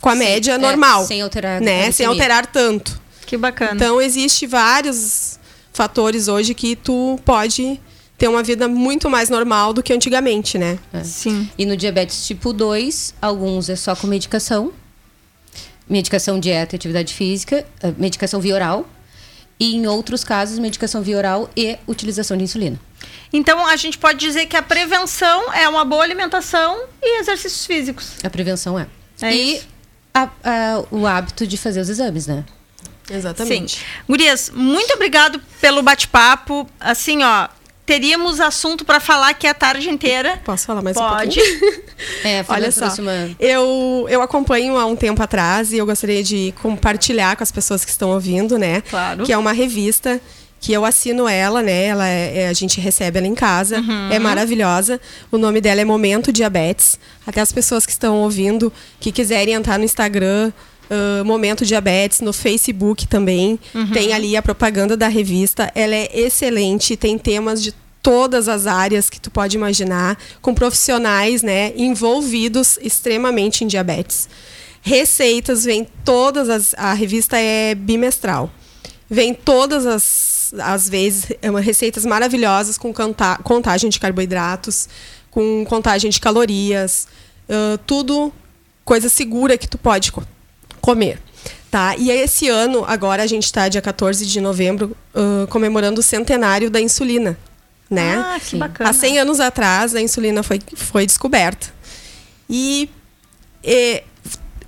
[0.01, 1.91] com a Sim, média é, normal, sem alterar, né?
[1.91, 2.99] Sem alterar tanto.
[3.25, 3.75] Que bacana.
[3.75, 5.39] Então existe vários
[5.71, 7.79] fatores hoje que tu pode
[8.17, 10.79] ter uma vida muito mais normal do que antigamente, né?
[10.91, 11.03] É.
[11.03, 11.49] Sim.
[11.57, 14.73] E no diabetes tipo 2, alguns é só com medicação.
[15.89, 18.87] Medicação, dieta e atividade física, eh, medicação via oral.
[19.59, 22.79] E em outros casos, medicação via oral e utilização de insulina.
[23.31, 28.13] Então, a gente pode dizer que a prevenção é uma boa alimentação e exercícios físicos.
[28.23, 28.87] A prevenção é.
[29.21, 29.61] é e
[30.13, 32.43] a, a, o hábito de fazer os exames, né?
[33.09, 33.77] Exatamente.
[33.79, 33.85] Sim.
[34.07, 36.69] Gurias, muito obrigado pelo bate-papo.
[36.79, 37.47] Assim, ó,
[37.85, 40.41] teríamos assunto para falar aqui a tarde inteira.
[40.43, 41.39] Posso falar mais Pode.
[41.39, 41.83] um pouquinho?
[42.23, 43.11] É, Olha só, próxima...
[43.39, 47.85] eu, eu acompanho há um tempo atrás e eu gostaria de compartilhar com as pessoas
[47.85, 48.81] que estão ouvindo, né?
[48.81, 49.23] Claro.
[49.23, 50.19] Que é uma revista
[50.59, 51.85] que eu assino ela, né?
[51.85, 54.09] Ela é, é, a gente recebe ela em casa, uhum.
[54.09, 54.99] é maravilhosa.
[55.31, 56.97] O nome dela é Momento Diabetes.
[57.27, 60.51] Até as pessoas que estão ouvindo, que quiserem entrar no Instagram,
[60.89, 63.91] uh, Momento Diabetes, no Facebook também, uhum.
[63.91, 65.71] tem ali a propaganda da revista.
[65.75, 71.41] Ela é excelente, tem temas de todas as áreas que tu pode imaginar, com profissionais,
[71.41, 74.27] né, envolvidos extremamente em diabetes.
[74.81, 76.75] Receitas, vem todas as.
[76.77, 78.51] A revista é bimestral.
[79.09, 84.89] Vem todas as, as vezes, é uma, receitas maravilhosas com canta, contagem de carboidratos,
[85.31, 87.07] com contagem de calorias,
[87.47, 88.33] uh, tudo
[88.83, 90.11] coisa segura que tu pode
[90.83, 91.17] comer.
[91.71, 91.95] Tá?
[91.97, 96.69] E esse ano, agora a gente está dia 14 de novembro, uh, comemorando o centenário
[96.69, 97.37] da insulina.
[97.89, 98.15] Né?
[98.15, 98.89] Ah, que bacana.
[98.89, 101.73] Há 100 anos atrás, a insulina foi, foi descoberta.
[102.49, 102.89] E,
[103.63, 104.03] e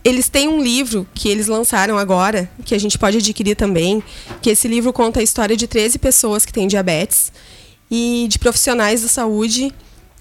[0.03, 4.01] eles têm um livro que eles lançaram agora, que a gente pode adquirir também,
[4.41, 7.31] que esse livro conta a história de 13 pessoas que têm diabetes
[7.91, 9.71] e de profissionais da saúde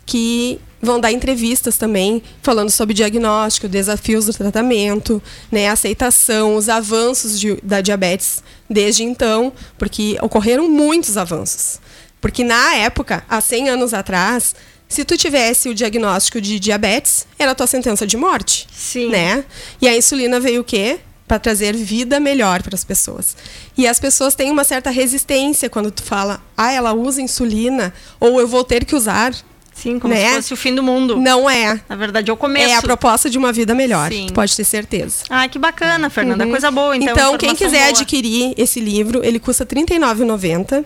[0.04, 7.38] que vão dar entrevistas também falando sobre diagnóstico, desafios do tratamento, né, aceitação, os avanços
[7.38, 11.80] de, da diabetes desde então, porque ocorreram muitos avanços.
[12.20, 14.54] Porque na época, há 100 anos atrás,
[14.88, 18.66] se tu tivesse o diagnóstico de diabetes, era a tua sentença de morte.
[18.72, 19.10] Sim.
[19.10, 19.44] Né?
[19.80, 21.00] E a insulina veio o quê?
[21.26, 23.36] Para trazer vida melhor para as pessoas.
[23.76, 28.40] E as pessoas têm uma certa resistência quando tu fala, ah, ela usa insulina, ou
[28.40, 29.34] eu vou ter que usar.
[29.74, 30.28] Sim, como né?
[30.28, 31.16] se fosse o fim do mundo.
[31.16, 31.80] Não é.
[31.88, 32.70] Na verdade, é o começo.
[32.70, 34.10] É a proposta de uma vida melhor.
[34.10, 34.28] Sim.
[34.32, 35.24] pode ter certeza.
[35.28, 36.44] Ah, que bacana, Fernanda.
[36.44, 36.50] Uhum.
[36.50, 37.12] Coisa boa, então.
[37.12, 37.88] Então, quem quiser boa.
[37.88, 40.84] adquirir esse livro, ele custa R$ 39,90.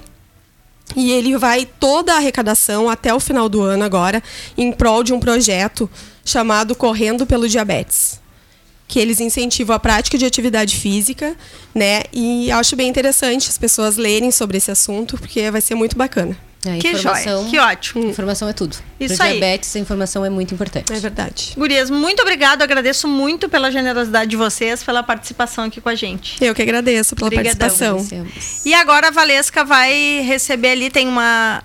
[0.96, 4.22] E ele vai toda a arrecadação até o final do ano agora
[4.56, 5.88] em prol de um projeto
[6.24, 8.18] chamado Correndo pelo Diabetes.
[8.86, 11.36] Que eles incentivam a prática de atividade física,
[11.74, 12.04] né?
[12.10, 16.47] E acho bem interessante as pessoas lerem sobre esse assunto, porque vai ser muito bacana.
[16.76, 18.08] É, que joia, que ótimo.
[18.08, 18.76] Informação é tudo.
[18.98, 19.32] Isso Pro aí.
[19.32, 20.92] diabetes, a informação é muito importante.
[20.92, 21.52] É verdade.
[21.56, 22.62] Gurias, muito obrigado.
[22.62, 26.42] Agradeço muito pela generosidade de vocês, pela participação aqui com a gente.
[26.42, 27.58] Eu que agradeço pela Obrigadão.
[27.58, 28.26] participação.
[28.64, 31.62] E agora a Valesca vai receber ali, tem uma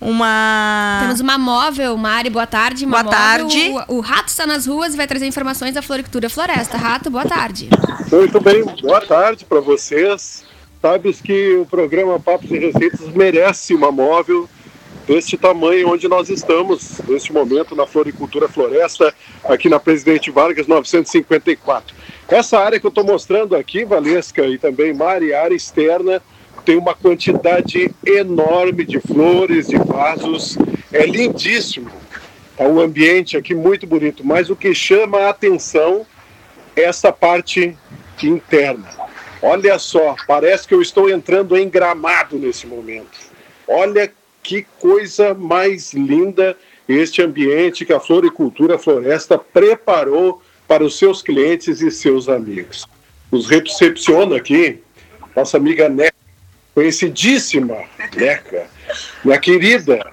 [0.00, 0.98] uma.
[1.00, 2.84] Temos uma móvel, Mari, boa tarde.
[2.84, 3.48] Uma boa móvel.
[3.48, 3.70] tarde.
[3.88, 6.76] O, o, Rato está nas ruas e vai trazer informações da floricultura floresta.
[6.76, 7.68] Rato, boa tarde.
[8.12, 10.44] Muito bem, boa tarde para vocês.
[10.86, 14.48] Sabes que o programa Papos e Receitas merece uma móvel
[15.04, 19.12] deste tamanho onde nós estamos neste momento na floricultura floresta,
[19.46, 21.92] aqui na Presidente Vargas 954.
[22.28, 26.22] Essa área que eu estou mostrando aqui, Valesca e também Mari, área externa,
[26.64, 30.56] tem uma quantidade enorme de flores, de vasos,
[30.92, 31.90] é lindíssimo.
[32.56, 36.06] É um ambiente aqui muito bonito, mas o que chama a atenção
[36.76, 37.76] é essa parte
[38.22, 39.05] interna.
[39.48, 43.16] Olha só, parece que eu estou entrando em gramado nesse momento.
[43.68, 46.56] Olha que coisa mais linda
[46.88, 52.88] este ambiente que a Floricultura Floresta preparou para os seus clientes e seus amigos.
[53.30, 54.80] Nos recepciona aqui
[55.36, 56.16] nossa amiga Neca,
[56.74, 57.84] conhecidíssima
[58.16, 58.66] Neca,
[59.24, 60.10] minha querida.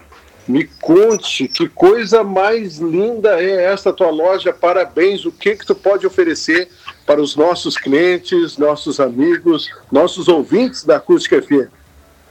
[0.48, 4.54] Me conte que coisa mais linda é esta tua loja.
[4.54, 5.26] Parabéns.
[5.26, 6.70] O que que tu pode oferecer
[7.06, 11.70] para os nossos clientes, nossos amigos, nossos ouvintes da Acústica FM.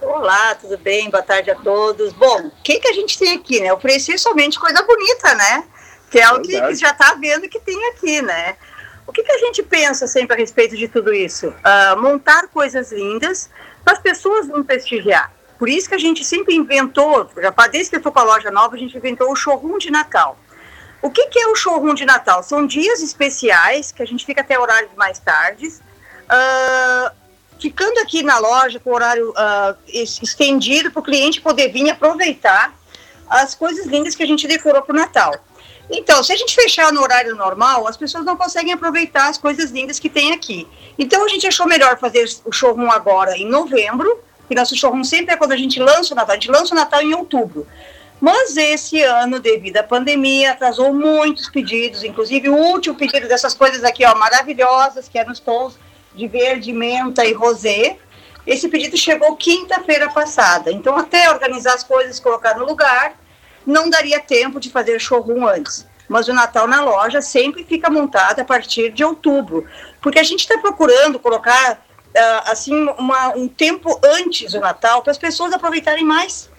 [0.01, 1.11] Olá, tudo bem?
[1.11, 2.13] Boa tarde a todos.
[2.13, 3.73] Bom, o que, que a gente tem aqui, né?
[3.73, 5.65] Oferecer somente coisa bonita, né?
[6.11, 8.57] Que é o que, que já está vendo que tem aqui, né?
[9.07, 11.49] O que, que a gente pensa sempre a respeito de tudo isso?
[11.49, 13.51] Uh, montar coisas lindas
[13.85, 15.33] para as pessoas não prestigiar.
[15.59, 18.51] Por isso que a gente sempre inventou, já desde que eu estou com a loja
[18.51, 20.37] nova, a gente inventou o showroom de Natal.
[21.03, 22.45] O que, que, é o showroom de Natal?
[22.45, 25.83] São dias especiais que a gente fica até horários mais tardes,
[26.31, 27.13] uh,
[27.61, 32.73] ficando aqui na loja com horário uh, estendido para o cliente poder vir aproveitar
[33.29, 35.35] as coisas lindas que a gente decorou para o Natal.
[35.91, 39.71] Então, se a gente fechar no horário normal, as pessoas não conseguem aproveitar as coisas
[39.71, 40.69] lindas que tem aqui.
[40.99, 45.35] Então, a gente achou melhor fazer o showroom agora em novembro, que nosso showroom sempre
[45.35, 46.33] é quando a gente lança o Natal.
[46.33, 47.67] A gente lança o Natal em outubro.
[48.23, 53.83] Mas esse ano, devido à pandemia, atrasou muitos pedidos, inclusive o último pedido dessas coisas
[53.83, 55.77] aqui, ó, maravilhosas, que eram os tons
[56.15, 57.97] de verde, menta e rosé.
[58.47, 60.71] Esse pedido chegou quinta-feira passada.
[60.71, 63.19] Então, até organizar as coisas, colocar no lugar,
[63.67, 65.85] não daria tempo de fazer showroom antes.
[66.09, 69.67] Mas o Natal na loja sempre fica montado a partir de outubro,
[70.01, 75.11] porque a gente está procurando colocar uh, assim uma, um tempo antes do Natal para
[75.11, 76.52] as pessoas aproveitarem mais.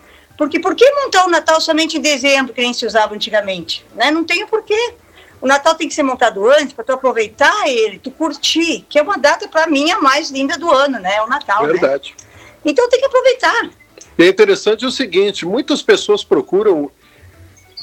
[0.43, 3.85] Porque por que montar o Natal somente em dezembro, que nem se usava antigamente?
[3.95, 4.11] Né?
[4.11, 4.93] Não tem o porquê.
[5.39, 9.01] O Natal tem que ser montado antes para tu aproveitar ele, tu curtir, que é
[9.01, 11.21] uma data para mim a mais linda do ano, né?
[11.21, 11.65] O Natal.
[11.65, 11.71] Né?
[11.71, 12.13] Verdade.
[12.17, 12.25] Né?
[12.65, 13.69] Então tem que aproveitar.
[14.17, 16.91] E é interessante o seguinte: muitas pessoas procuram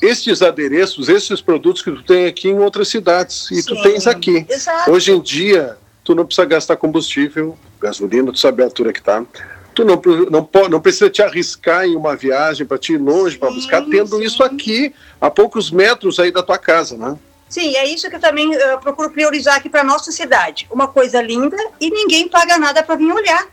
[0.02, 4.06] estes adereços, esses produtos que tu tem aqui em outras cidades e Sim, tu tens
[4.06, 4.44] aqui.
[4.46, 4.90] Exato.
[4.90, 9.24] Hoje em dia, tu não precisa gastar combustível, gasolina, tu sabe a altura que tá.
[9.74, 13.50] Tu não, não, não precisa te arriscar em uma viagem para te ir longe para
[13.50, 14.22] buscar, tendo sim.
[14.22, 17.16] isso aqui a poucos metros aí da tua casa, né?
[17.48, 20.68] Sim, é isso que eu também uh, procuro priorizar aqui para nossa cidade.
[20.70, 23.44] Uma coisa linda e ninguém paga nada para vir olhar.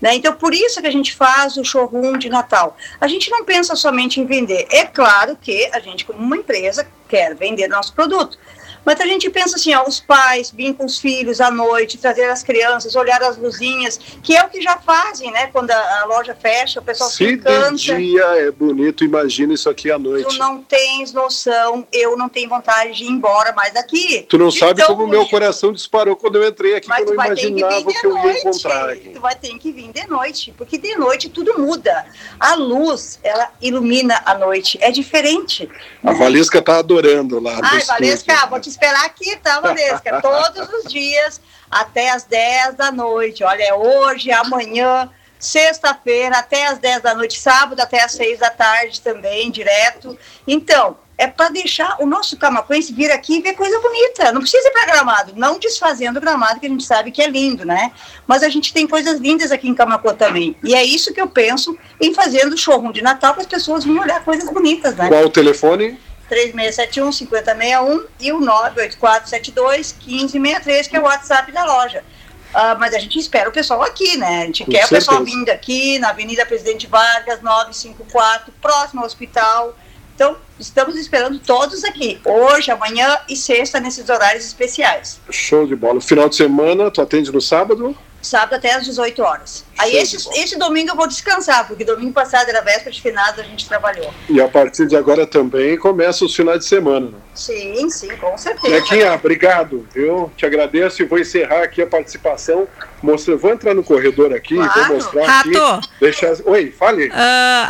[0.00, 0.14] Né?
[0.14, 2.76] Então, por isso que a gente faz o showroom de Natal.
[3.00, 4.66] A gente não pensa somente em vender.
[4.70, 8.38] É claro que a gente, como uma empresa, quer vender nosso produto.
[8.84, 12.24] Mas a gente pensa assim, ó, os pais virem com os filhos à noite, trazer
[12.24, 15.48] as crianças, olhar as luzinhas, que é o que já fazem, né?
[15.48, 17.76] Quando a, a loja fecha, o pessoal se, se encanta.
[17.76, 20.28] Se dia é bonito, imagina isso aqui à noite.
[20.28, 24.26] Tu não tens noção, eu não tenho vontade de ir embora mais daqui.
[24.28, 27.84] Tu não sabe como meu coração disparou quando eu entrei aqui, que eu não imaginava
[27.84, 29.10] que, que eu ia encontrar aqui.
[29.10, 32.06] Tu vai ter que vir de noite, porque de noite tudo muda.
[32.38, 35.68] A luz, ela ilumina a noite, é diferente.
[36.02, 37.58] A Valesca tá adorando lá.
[37.62, 40.20] Ai, Valesca, vou te esperar aqui, tá, Valesca?
[40.22, 43.44] Todos os dias, até as 10 da noite.
[43.44, 48.50] Olha, é hoje, amanhã, sexta-feira, até as 10 da noite, sábado até as 6 da
[48.50, 50.18] tarde também, direto.
[50.46, 54.32] Então, é para deixar o nosso camacuense vir aqui e ver coisa bonita.
[54.32, 57.28] Não precisa ir para gramado, não desfazendo o gramado, que a gente sabe que é
[57.28, 57.92] lindo, né?
[58.26, 60.56] Mas a gente tem coisas lindas aqui em Camacuã também.
[60.64, 64.00] E é isso que eu penso em fazendo showroom de Natal para as pessoas virem
[64.00, 65.08] olhar coisas bonitas, né?
[65.08, 65.98] Qual o telefone?
[66.30, 72.04] 3671 5061 e o 98472 1563, que é o WhatsApp da loja.
[72.50, 74.42] Uh, mas a gente espera o pessoal aqui, né?
[74.42, 74.94] A gente Com quer certeza.
[74.94, 79.76] o pessoal vindo aqui na Avenida Presidente Vargas, 954, próximo ao hospital.
[80.14, 85.20] Então, estamos esperando todos aqui, hoje, amanhã e sexta, nesses horários especiais.
[85.30, 86.00] Show de bola.
[86.00, 87.96] Final de semana, tu atende no sábado?
[88.22, 89.64] Sábado até às 18 horas.
[89.78, 93.42] Aí esse, esse domingo eu vou descansar, porque domingo passado era véspera de finados, a
[93.44, 94.12] gente trabalhou.
[94.28, 97.06] E a partir de agora também começa os finais de semana.
[97.06, 97.18] Né?
[97.34, 98.68] Sim, sim, com certeza.
[98.68, 99.88] Nequinha, obrigado.
[99.94, 102.68] Eu te agradeço e vou encerrar aqui a participação.
[103.02, 104.72] Mostra, vou entrar no corredor aqui claro.
[104.72, 105.48] vou mostrar Rato.
[105.48, 105.88] aqui.
[106.00, 106.36] Deixa...
[106.44, 107.08] Oi, fale.
[107.08, 107.12] Uh,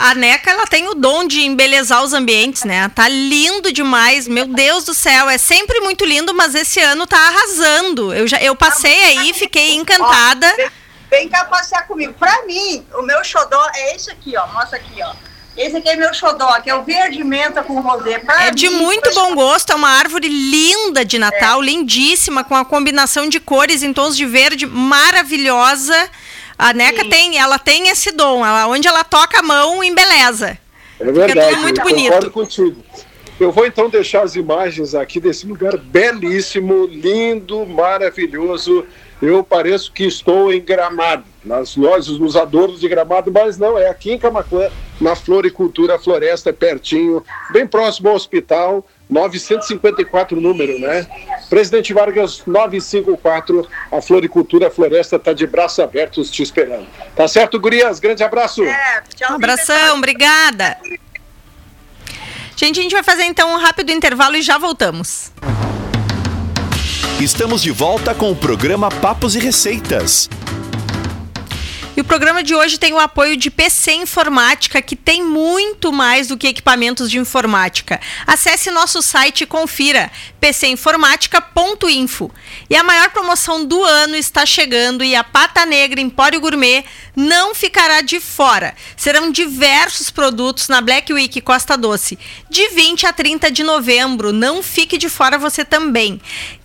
[0.00, 2.88] a Neca, ela tem o dom de embelezar os ambientes, né?
[2.94, 4.26] Tá lindo demais.
[4.26, 8.12] Meu Deus do céu, é sempre muito lindo, mas esse ano tá arrasando.
[8.12, 10.52] Eu já eu passei aí, fiquei encantada.
[10.56, 10.70] Vem,
[11.10, 12.12] vem cá passear comigo.
[12.14, 14.46] Pra mim, o meu xodó é esse aqui, ó.
[14.48, 15.29] Mostra aqui, ó.
[15.61, 18.18] Esse aqui é meu xodó, que é o verde menta com rosé.
[18.18, 21.66] Pra é de muito bom gosto, é uma árvore linda de Natal, é.
[21.66, 26.09] lindíssima, com a combinação de cores em tons de verde maravilhosa.
[26.57, 27.11] A Neca Sim.
[27.11, 30.57] tem, ela tem esse dom, ela, onde ela toca a mão, embeleza.
[30.99, 32.05] É verdade, Fica tudo muito bonito.
[32.05, 32.85] concordo contigo.
[33.38, 38.87] Eu vou então deixar as imagens aqui desse lugar belíssimo, lindo, maravilhoso.
[39.20, 43.88] Eu pareço que estou em Gramado, nas lojas, nos adornos de Gramado, mas não, é
[43.88, 44.68] aqui em Camacuã,
[45.00, 51.07] na Floricultura Floresta, pertinho, bem próximo ao hospital, 954 número, né?
[51.48, 56.87] Presidente Vargas 954, a Floricultura Floresta está de braços abertos te esperando.
[57.16, 57.98] Tá certo, Gurias?
[57.98, 58.62] Grande abraço.
[58.62, 60.76] É, tchau, um abração, obrigada.
[62.55, 65.33] Gente, a gente vai fazer então um rápido intervalo e já voltamos.
[67.18, 70.29] Estamos de volta com o programa Papos e Receitas.
[72.00, 76.28] E o programa de hoje tem o apoio de PC Informática, que tem muito mais
[76.28, 78.00] do que equipamentos de informática.
[78.26, 80.10] Acesse nosso site e confira
[80.40, 82.30] pcinformática.info.
[82.70, 87.54] E a maior promoção do ano está chegando e a Pata Negra Empório Gourmet não
[87.54, 88.74] ficará de fora.
[88.96, 94.32] Serão diversos produtos na Black Week Costa Doce, de 20 a 30 de novembro.
[94.32, 96.18] Não fique de fora você também.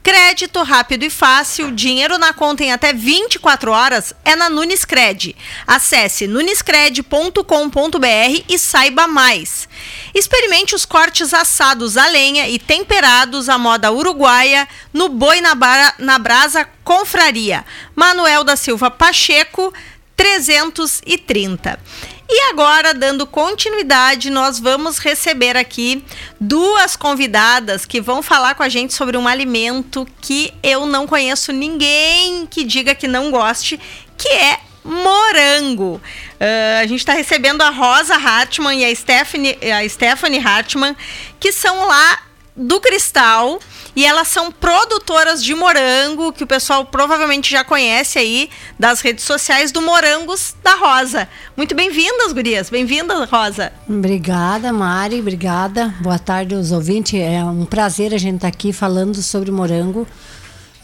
[0.05, 5.24] Crédito rápido e fácil, dinheiro na conta em até 24 horas é na Nunes Cred.
[5.65, 9.69] Acesse nunescred.com.br e saiba mais.
[10.13, 15.93] Experimente os cortes assados a lenha e temperados à moda uruguaia no Boi na, Bara,
[15.99, 17.63] na Brasa Confraria.
[17.95, 19.73] Manuel da Silva Pacheco,
[20.15, 21.79] 330.
[22.27, 26.03] E agora, dando continuidade, nós vamos receber aqui
[26.41, 31.51] duas convidadas que vão falar com a gente sobre um alimento que eu não conheço
[31.51, 33.79] ninguém que diga que não goste,
[34.17, 35.99] que é morango.
[36.35, 40.95] Uh, a gente está recebendo a Rosa Hartmann e a Stephanie, a Stephanie Hartmann,
[41.39, 42.19] que são lá
[42.55, 43.59] do Cristal.
[43.95, 49.23] E elas são produtoras de morango, que o pessoal provavelmente já conhece aí das redes
[49.23, 51.29] sociais do Morangos da Rosa.
[51.55, 52.69] Muito bem-vindas, gurias.
[52.69, 53.71] Bem-vinda, Rosa.
[53.87, 55.21] Obrigada, Mari.
[55.21, 55.95] Obrigada.
[56.01, 57.17] Boa tarde aos ouvintes.
[57.17, 60.05] É um prazer a gente estar tá aqui falando sobre morango.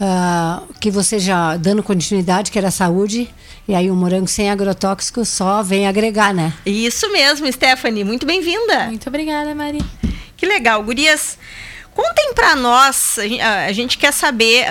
[0.00, 3.32] uh, que você já dando continuidade, que era saúde,
[3.66, 6.52] e aí o morango sem agrotóxico só vem agregar, né?
[6.66, 8.04] Isso mesmo, Stephanie.
[8.04, 8.86] Muito bem-vinda.
[8.86, 9.78] Muito obrigada, Mari.
[10.36, 10.82] Que legal.
[10.82, 11.38] Gurias,
[11.94, 13.18] Contem para nós,
[13.66, 14.64] a gente quer saber,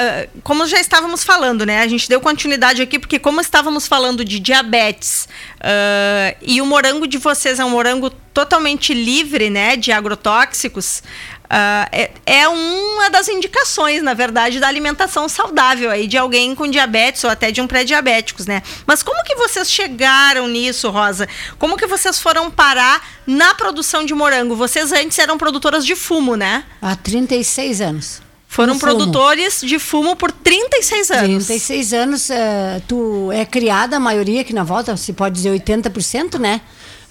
[0.44, 1.82] como já estávamos falando, né?
[1.82, 5.28] A gente deu continuidade aqui, porque como estávamos falando de diabetes,
[5.58, 11.04] uh, e o morango de vocês é um morango totalmente livre, né, de agrotóxicos,
[11.52, 16.66] Uh, é, é, uma das indicações, na verdade, da alimentação saudável aí de alguém com
[16.66, 18.64] diabetes ou até de um pré-diabéticos, né?
[18.88, 21.28] Mas como que vocês chegaram nisso, Rosa?
[21.60, 24.56] Como que vocês foram parar na produção de morango?
[24.56, 26.64] Vocês antes eram produtoras de fumo, né?
[26.82, 28.22] Há 36 anos.
[28.48, 31.46] Foram produtores de fumo por 36 anos.
[31.48, 36.40] 36 anos, uh, tu é criada, a maioria aqui na volta, se pode dizer 80%,
[36.40, 36.62] né?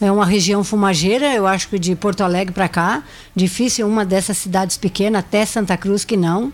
[0.00, 3.02] É uma região fumageira, eu acho que de Porto Alegre para cá.
[3.36, 6.50] Difícil uma dessas cidades pequenas, até Santa Cruz que não.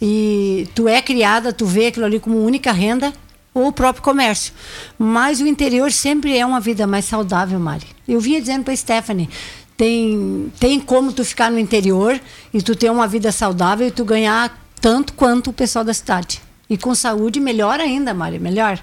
[0.00, 3.12] E tu é criada, tu vê aquilo ali como única renda
[3.54, 4.52] ou o próprio comércio.
[4.98, 7.86] Mas o interior sempre é uma vida mais saudável, Mari.
[8.08, 9.28] Eu vinha dizendo para Stephanie,
[9.76, 12.20] tem, tem como tu ficar no interior
[12.52, 16.40] e tu ter uma vida saudável e tu ganhar tanto quanto o pessoal da cidade.
[16.68, 18.80] E com saúde, melhor ainda, Mari, melhor.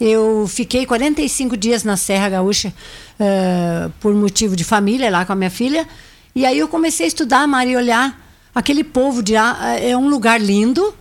[0.00, 2.72] Eu fiquei 45 dias na Serra Gaúcha
[3.20, 5.86] uh, por motivo de família, lá com a minha filha.
[6.34, 8.20] E aí eu comecei a estudar, Mari, e olhar
[8.54, 9.78] aquele povo de lá.
[9.78, 10.94] É um lugar lindo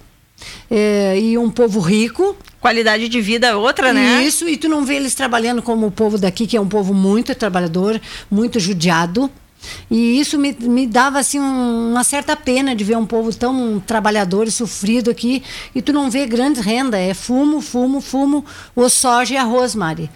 [0.69, 2.35] é, e um povo rico.
[2.59, 4.23] Qualidade de vida é outra, né?
[4.23, 6.93] Isso, e tu não vê eles trabalhando como o povo daqui, que é um povo
[6.93, 7.99] muito trabalhador,
[8.31, 9.29] muito judiado.
[9.89, 13.79] E isso me, me dava assim um, uma certa pena de ver um povo tão
[13.79, 15.43] trabalhador e sofrido aqui
[15.73, 18.45] e tu não vê grande renda, é fumo, fumo, fumo,
[18.75, 20.09] o soja e arroz, Mari.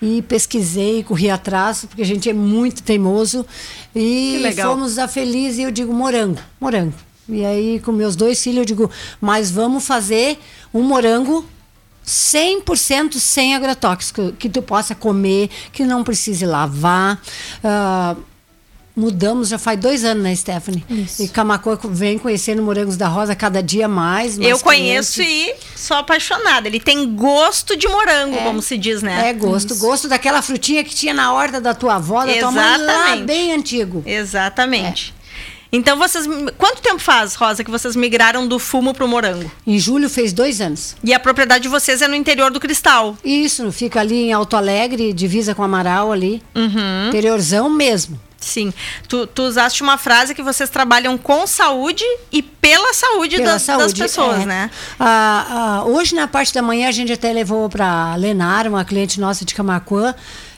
[0.00, 3.46] E pesquisei, corri atrás, porque a gente é muito teimoso.
[3.94, 6.94] E fomos a feliz e eu digo morango, morango.
[7.28, 10.38] E aí com meus dois filhos eu digo, mas vamos fazer
[10.72, 11.44] um morango
[12.06, 17.20] 100% sem agrotóxico, que tu possa comer, que não precise lavar.
[17.64, 18.22] Uh,
[18.96, 20.84] mudamos já faz dois anos, né, Stephanie?
[20.88, 21.22] Isso.
[21.22, 24.38] E Camacuã vem conhecendo Morangos da Rosa cada dia mais.
[24.38, 26.66] mais eu conheço e sou apaixonada.
[26.66, 29.28] Ele tem gosto de morango, é, como se diz, né?
[29.28, 29.74] É, gosto.
[29.74, 29.84] Isso.
[29.84, 32.84] Gosto daquela frutinha que tinha na horta da tua avó, da Exatamente.
[32.84, 34.02] tua mãe, lá bem antigo.
[34.06, 35.14] Exatamente.
[35.22, 35.26] É.
[35.72, 36.26] Então vocês.
[36.56, 39.50] Quanto tempo faz, Rosa, que vocês migraram do fumo para o morango?
[39.66, 40.96] Em julho fez dois anos.
[41.02, 43.16] E a propriedade de vocês é no interior do Cristal?
[43.24, 46.42] Isso, fica ali em Alto Alegre, divisa com Amaral ali.
[46.54, 47.08] Uhum.
[47.08, 48.18] Interiorzão mesmo.
[48.46, 48.72] Sim.
[49.08, 53.62] Tu, tu usaste uma frase que vocês trabalham com saúde e pela saúde, pela das,
[53.62, 54.46] saúde das, pessoas, é.
[54.46, 54.70] né?
[55.00, 59.20] Ah, ah, hoje, na parte da manhã, a gente até levou para Lenar, uma cliente
[59.20, 60.14] nossa de Camacuã,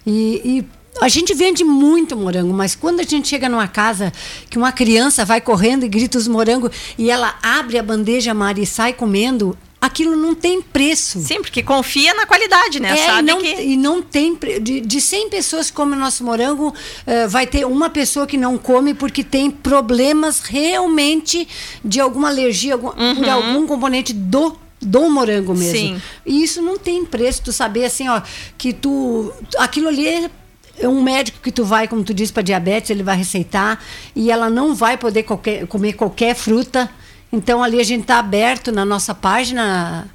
[0.06, 0.66] e, e
[1.00, 4.12] a gente vende muito morango, mas quando a gente chega numa casa
[4.50, 8.62] que uma criança vai correndo e grita os morangos e ela abre a bandeja, Mari,
[8.62, 11.20] e sai comendo, aquilo não tem preço.
[11.20, 12.98] Sim, porque confia na qualidade, né?
[12.98, 13.62] É, Sabe e não, que...
[13.62, 14.38] e não tem.
[14.60, 18.36] De, de 100 pessoas que comem o nosso morango, uh, vai ter uma pessoa que
[18.36, 21.46] não come porque tem problemas realmente
[21.84, 23.16] de alguma alergia algum, uhum.
[23.16, 25.96] por algum componente do do morango mesmo.
[25.96, 26.02] Sim.
[26.24, 28.22] E isso não tem preço, tu saber assim, ó,
[28.56, 30.30] que tu aquilo ali
[30.78, 33.82] é um médico que tu vai, como tu disse, para diabetes, ele vai receitar
[34.14, 36.88] e ela não vai poder qualquer, comer qualquer fruta
[37.32, 40.08] então ali a gente está aberto na nossa página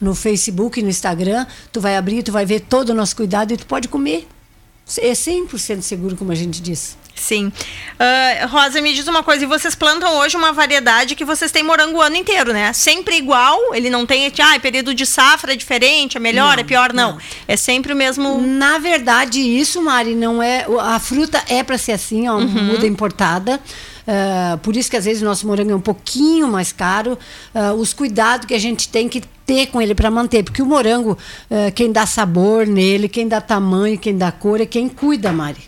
[0.00, 1.46] no Facebook e no Instagram.
[1.72, 4.26] Tu vai abrir, tu vai ver todo o nosso cuidado e tu pode comer.
[4.98, 6.96] É 100% seguro, como a gente disse.
[7.14, 7.48] Sim.
[7.48, 11.62] Uh, Rosa, me diz uma coisa, e vocês plantam hoje uma variedade que vocês têm
[11.62, 12.72] morango o ano inteiro, né?
[12.72, 16.62] Sempre igual, ele não tem, ah, é período de safra é diferente, é melhor, não,
[16.62, 17.12] é pior, não.
[17.12, 17.18] não.
[17.46, 18.40] É sempre o mesmo...
[18.40, 20.64] Na verdade, isso, Mari, não é...
[20.80, 22.46] A fruta é para ser assim, ó, uhum.
[22.46, 23.60] muda importada.
[24.08, 27.18] Uh, por isso que às vezes o nosso morango é um pouquinho mais caro.
[27.54, 30.66] Uh, os cuidados que a gente tem que ter com ele para manter, porque o
[30.66, 35.30] morango, uh, quem dá sabor nele, quem dá tamanho, quem dá cor, é quem cuida,
[35.30, 35.60] Mari.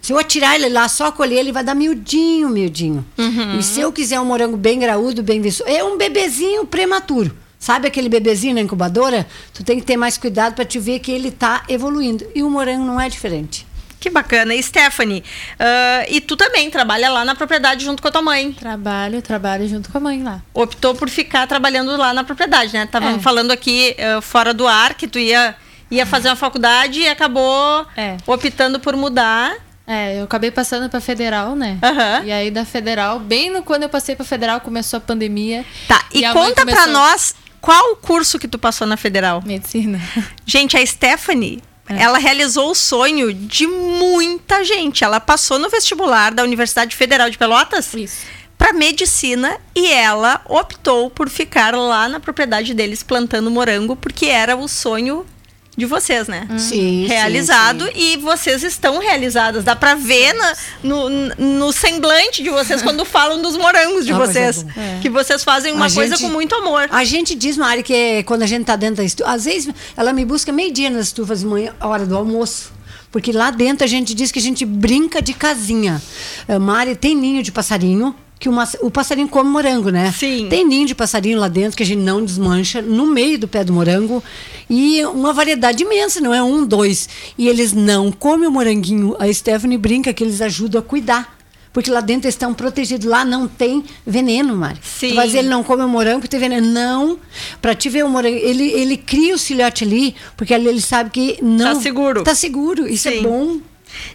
[0.00, 3.04] Se eu atirar ele lá, só colher, ele vai dar miudinho, miudinho.
[3.18, 3.58] Uhum.
[3.58, 7.34] E se eu quiser um morango bem graúdo, bem visto, é um bebezinho prematuro.
[7.58, 9.26] Sabe aquele bebezinho na incubadora?
[9.52, 12.26] Tu tem que ter mais cuidado para te ver que ele está evoluindo.
[12.34, 13.66] E o morango não é diferente.
[14.00, 14.54] Que bacana.
[14.54, 15.22] E Stephanie,
[15.60, 18.52] uh, e tu também trabalha lá na propriedade junto com a tua mãe?
[18.52, 20.40] Trabalho, trabalho junto com a mãe lá.
[20.54, 22.86] Optou por ficar trabalhando lá na propriedade, né?
[22.86, 23.18] Tava é.
[23.18, 25.54] falando aqui uh, fora do ar que tu ia,
[25.90, 28.16] ia fazer uma faculdade e acabou é.
[28.26, 29.54] optando por mudar.
[29.86, 31.78] É, eu acabei passando para federal, né?
[31.82, 32.24] Uhum.
[32.24, 35.64] E aí da federal, bem no, quando eu passei para federal, começou a pandemia.
[35.86, 36.84] Tá, e, e conta começou...
[36.84, 39.42] para nós qual o curso que tu passou na federal?
[39.44, 40.00] Medicina.
[40.46, 42.02] Gente, a Stephanie é.
[42.02, 45.02] Ela realizou o sonho de muita gente.
[45.02, 47.92] Ela passou no vestibular da Universidade Federal de Pelotas.
[47.94, 48.26] Isso.
[48.56, 54.56] para medicina e ela optou por ficar lá na propriedade deles plantando morango porque era
[54.56, 55.24] o sonho
[55.80, 56.46] de vocês, né?
[56.58, 59.64] Sim, Realizado sim, e vocês estão realizadas.
[59.64, 60.54] Dá pra ver na-
[60.84, 64.62] no, no semblante de vocês quando falam dos morangos de Ah, é vocês.
[64.62, 64.70] bom.
[65.02, 66.88] Que vocês fazem uma A coisa gente- com muito amor.
[66.92, 69.74] A gente diz, Mari, que é quando a gente tá dentro da estufa, às vezes
[69.96, 72.72] ela me busca meio-dia nas estufas de manhã, hora do almoço.
[73.10, 76.00] Porque lá dentro a gente diz que a gente brinca de casinha.
[76.46, 80.10] Ah, Mari, tem ninho de passarinho, que o, mas- o passarinho come morango, né?
[80.18, 80.46] Sim.
[80.48, 83.62] Tem ninho de passarinho lá dentro que a gente não desmancha, no meio do pé
[83.62, 84.24] do morango.
[84.68, 87.06] E uma variedade imensa, não é um, dois.
[87.36, 89.14] E eles não comem o moranguinho.
[89.18, 91.38] A Stephanie brinca que eles ajudam a cuidar.
[91.72, 93.06] Porque lá dentro eles estão protegidos.
[93.06, 94.78] Lá não tem veneno, Mari.
[94.82, 95.10] Sim.
[95.10, 96.66] Tu vai dizer, ele não come o morango porque tem veneno.
[96.66, 97.18] Não.
[97.60, 101.10] Pra te ver o morango, ele, ele cria o filhote ali, porque ali ele sabe
[101.10, 101.74] que não.
[101.74, 102.24] Tá seguro.
[102.24, 102.88] Tá seguro.
[102.88, 103.18] Isso Sim.
[103.18, 103.58] é bom.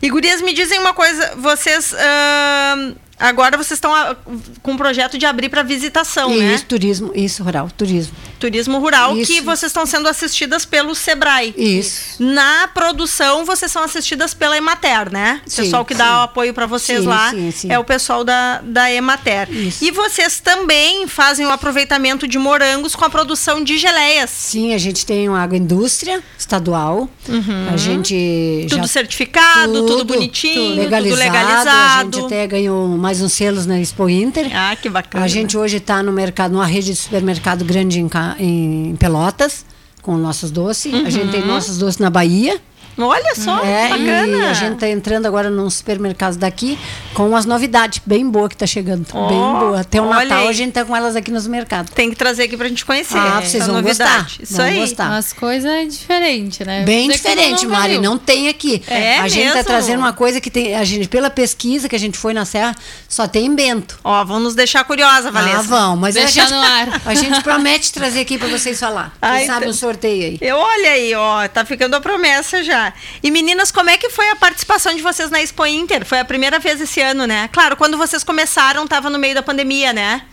[0.02, 4.16] E gurias, me dizem uma coisa, vocês ahn, agora vocês estão ah,
[4.61, 6.55] com um projeto de abrir para visitação, né?
[6.55, 8.13] Isso, turismo, isso, rural, turismo.
[8.39, 9.32] Turismo rural, Isso.
[9.32, 11.53] que vocês estão sendo assistidas pelo Sebrae.
[11.57, 12.22] Isso.
[12.22, 15.41] Na produção, vocês são assistidas pela Emater, né?
[15.47, 15.97] O pessoal que sim.
[15.97, 19.49] dá o apoio para vocês Sim, lá sim, é o pessoal da, da Emater.
[19.51, 19.84] Isso.
[19.84, 24.30] E vocês também fazem o aproveitamento de morangos com a produção de geleias.
[24.30, 27.09] Sim, a gente tem uma agroindústria estadual.
[27.72, 28.68] A gente Uhum.
[28.70, 31.16] Tudo já certificado, tudo, bonitinho, legalizado.
[31.16, 32.18] tudo A legalizado.
[32.18, 34.49] gente até ganhou mais uns selos na Expo Inter.
[34.51, 35.24] Ah, que bacana.
[35.24, 39.64] A gente hoje está no mercado, numa rede de supermercado grande em, em Pelotas,
[40.01, 40.91] com nossos doces.
[40.91, 42.60] A gente tem nossos doces na Bahia.
[42.98, 44.38] Olha só, é, bacana.
[44.38, 46.78] E a gente está entrando agora num supermercado daqui
[47.14, 49.06] com umas novidades bem boas que tá chegando.
[49.14, 49.80] Ó, bem boa.
[49.82, 50.48] Até o Natal aí.
[50.48, 51.91] a gente tá com elas aqui nos mercados.
[51.93, 53.18] Tem que trazer aqui pra gente conhecer.
[53.18, 54.24] Ah, essa vocês vão novidade.
[54.24, 54.80] gostar, Isso vão aí.
[54.80, 55.08] gostar.
[55.10, 56.84] Umas coisas diferentes, né?
[56.84, 57.93] Bem todo diferente, mundo Mari.
[57.93, 58.02] viu.
[58.02, 58.82] Não tem aqui.
[58.88, 59.64] É a gente está mesmo?
[59.70, 60.76] trazendo uma coisa que tem.
[60.76, 62.76] A gente, pela pesquisa que a gente foi na Serra,
[63.10, 64.00] só tem em Bento.
[64.04, 65.60] Ó, vão nos deixar curiosa, Valesca.
[65.60, 67.02] Ah, vão, mas a Deixar gente, no ar.
[67.06, 69.14] a gente promete trazer aqui para vocês falar.
[69.22, 70.38] Ah, Quem sabe então- um sorteio aí.
[70.41, 72.85] Eu, olha aí, ó, tá ficando a promessa já.
[73.24, 76.06] E meninas, como é que foi a participação de vocês na Expo Inter?
[76.06, 77.50] Foi a primeira vez esse ano, né?
[77.52, 80.24] Claro, quando vocês começaram, tava no meio da pandemia, né?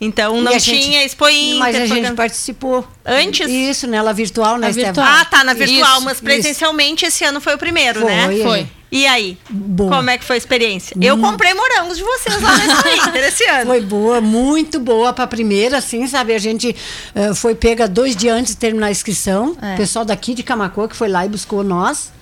[0.00, 1.58] Então não gente- tinha Expo Inter.
[1.58, 2.86] Mas a gente participou.
[3.04, 3.48] Antes?
[3.48, 5.06] Isso, nela virtual, né, virtual.
[5.08, 6.24] Ah, tá, na virtual, Isso, mas isso.
[6.24, 8.28] presencialmente esse ano foi o primeiro, Foi, né?
[8.42, 8.66] Foi.
[8.92, 9.38] E aí?
[9.48, 9.88] Boa.
[9.88, 9.96] Hum.
[9.96, 10.94] Como é que foi a experiência?
[11.00, 13.66] Eu comprei morangos de vocês lá Expo Inter esse ano.
[13.66, 16.34] Foi boa, muito boa para a primeira, assim, sabe?
[16.34, 16.76] A gente
[17.14, 19.56] eh, foi pega dois dias antes de terminar a inscrição.
[19.62, 19.72] É.
[19.72, 22.12] O pessoal daqui de Camacô que foi lá e buscou nós.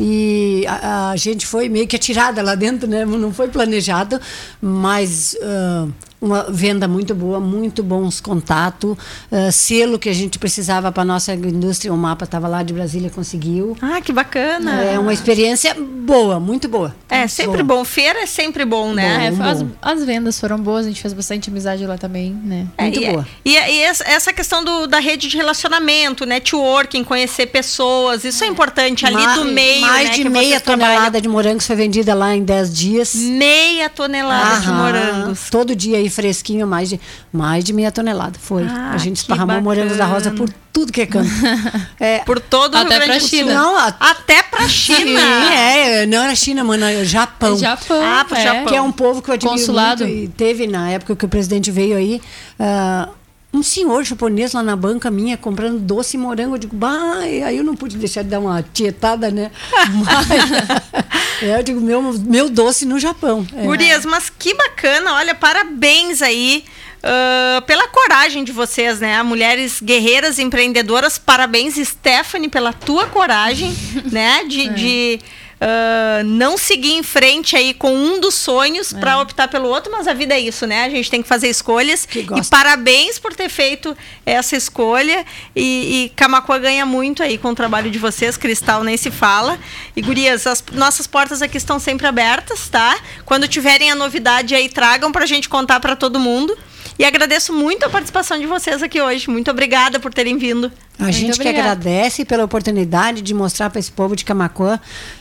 [0.00, 3.04] E a, a gente foi meio que atirada lá dentro, né?
[3.04, 4.18] Não foi planejado,
[4.62, 5.86] mas ah,
[6.24, 8.96] uma venda muito boa, muito bons contatos,
[9.30, 13.10] ah, selo que a gente precisava para nossa indústria, o mapa estava lá de Brasília,
[13.10, 13.76] conseguiu.
[13.80, 14.82] Ah, que bacana.
[14.82, 16.94] É uma experiência boa, muito boa.
[17.08, 17.78] É, sempre Boa.
[17.78, 17.84] bom.
[17.84, 19.26] Feira é sempre bom, né?
[19.26, 19.70] É, Bom, as, bom.
[19.80, 22.66] as vendas foram boas, a gente fez bastante amizade lá também, né?
[22.76, 23.26] É, Muito e, boa.
[23.44, 29.06] E, e essa- questão do- da rede de relacionamento, networking, conhecer pessoas, isso é importante
[29.06, 31.20] ali Ma- do meio, Mais né, de que meia tonelada trabalham.
[31.20, 33.14] de morangos foi vendida lá em 10 dias.
[33.14, 34.82] Meia tonelada de Aham.
[34.82, 35.50] morangos.
[35.50, 37.00] Todo dia aí fresquinho, mais de,
[37.32, 38.38] mais de meia tonelada.
[38.40, 38.64] Foi.
[38.64, 41.28] Ah, a gente esparramou morangos da rosa por tudo que é canto.
[42.00, 43.38] é, Por todo o Até Rio Grande pra do Sul.
[43.38, 43.54] China.
[43.54, 45.20] Não, a- Até pra China.
[45.20, 47.56] Sim, é, não era China, mano, era Japão.
[47.58, 48.00] Japão.
[48.02, 48.42] Ah, pro é.
[48.42, 48.66] Japão.
[48.66, 50.04] Que é um povo que eu admiro Consulado.
[50.06, 50.24] muito.
[50.24, 52.20] E teve, na época que o presidente veio aí,
[52.58, 53.08] ah,
[53.56, 56.54] um senhor japonês lá na banca minha comprando doce e morango.
[56.54, 59.50] Eu digo, bah, aí eu não pude deixar de dar uma tietada, né?
[60.04, 63.46] Mas, é, eu digo, meu, meu doce no Japão.
[63.56, 63.64] É.
[63.64, 66.64] Gurias, mas que bacana, olha, parabéns aí
[67.04, 69.22] ah, pela coragem de vocês, né?
[69.22, 73.76] Mulheres guerreiras, empreendedoras, parabéns, Stephanie, pela tua coragem,
[74.10, 74.40] né?
[74.40, 74.44] É.
[74.44, 75.20] De,
[75.66, 78.98] ah, não seguir em frente aí com um dos sonhos É.
[78.98, 80.84] pra optar pelo outro, mas a vida é isso, né?
[80.84, 82.04] A gente tem que fazer escolhas.
[82.04, 83.96] Que E parabéns por ter feito
[84.26, 85.24] essa escolha.
[85.56, 89.58] E, e Camacuã ganha muito aí com o trabalho de vocês, Cristal nem se fala.
[89.96, 92.98] E gurias, as nossas portas aqui estão sempre abertas, tá?
[93.24, 96.54] Quando tiverem a novidade aí, tragam pra gente contar pra todo mundo.
[96.98, 99.28] E agradeço muito a participação de vocês aqui hoje.
[99.30, 100.70] Muito obrigada por terem vindo.
[100.98, 101.72] A gente que obrigada.
[101.72, 104.78] agradece pela oportunidade de mostrar para esse povo de Camacuã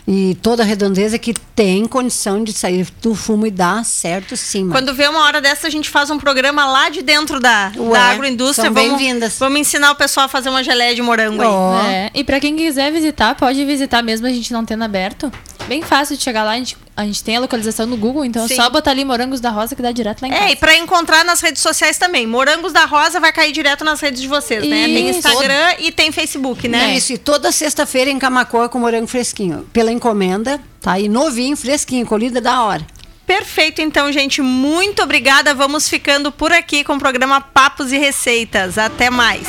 [0.07, 4.65] e toda a redondeza que tem condição de sair do fumo e dar certo sim.
[4.65, 4.71] mano.
[4.71, 7.91] Quando vê uma hora dessa, a gente faz um programa lá de dentro da, Ué,
[7.91, 8.65] da agroindústria.
[8.65, 9.37] são bem-vindas.
[9.39, 11.47] vamos ensinar o pessoal a fazer uma geleia de morango aí.
[11.47, 15.31] Ó, É, e pra quem quiser visitar, pode visitar mesmo a gente não tendo aberto.
[15.67, 18.45] Bem fácil de chegar lá, a gente, a gente tem a localização no Google, então
[18.47, 18.53] Sim.
[18.53, 20.43] é só botar ali Morangos da Rosa que dá direto lá em casa.
[20.43, 22.27] É, e pra encontrar nas redes sociais também.
[22.27, 24.85] Morangos da Rosa vai cair direto nas redes de vocês, né?
[24.85, 25.21] Tem Isso.
[25.63, 26.95] Instagram e tem Facebook, né?
[26.95, 29.65] Isso, e toda sexta-feira em Camacuã com morango fresquinho.
[29.71, 32.85] Pela encomenda, tá aí novinho, fresquinho, colhida da hora.
[33.25, 34.41] Perfeito, então, gente.
[34.41, 35.53] Muito obrigada.
[35.53, 38.77] Vamos ficando por aqui com o programa Papos e Receitas.
[38.77, 39.47] Até mais.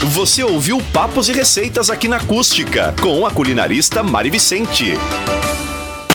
[0.00, 4.94] Você ouviu Papos e Receitas aqui na Acústica, com a culinarista Mari Vicente.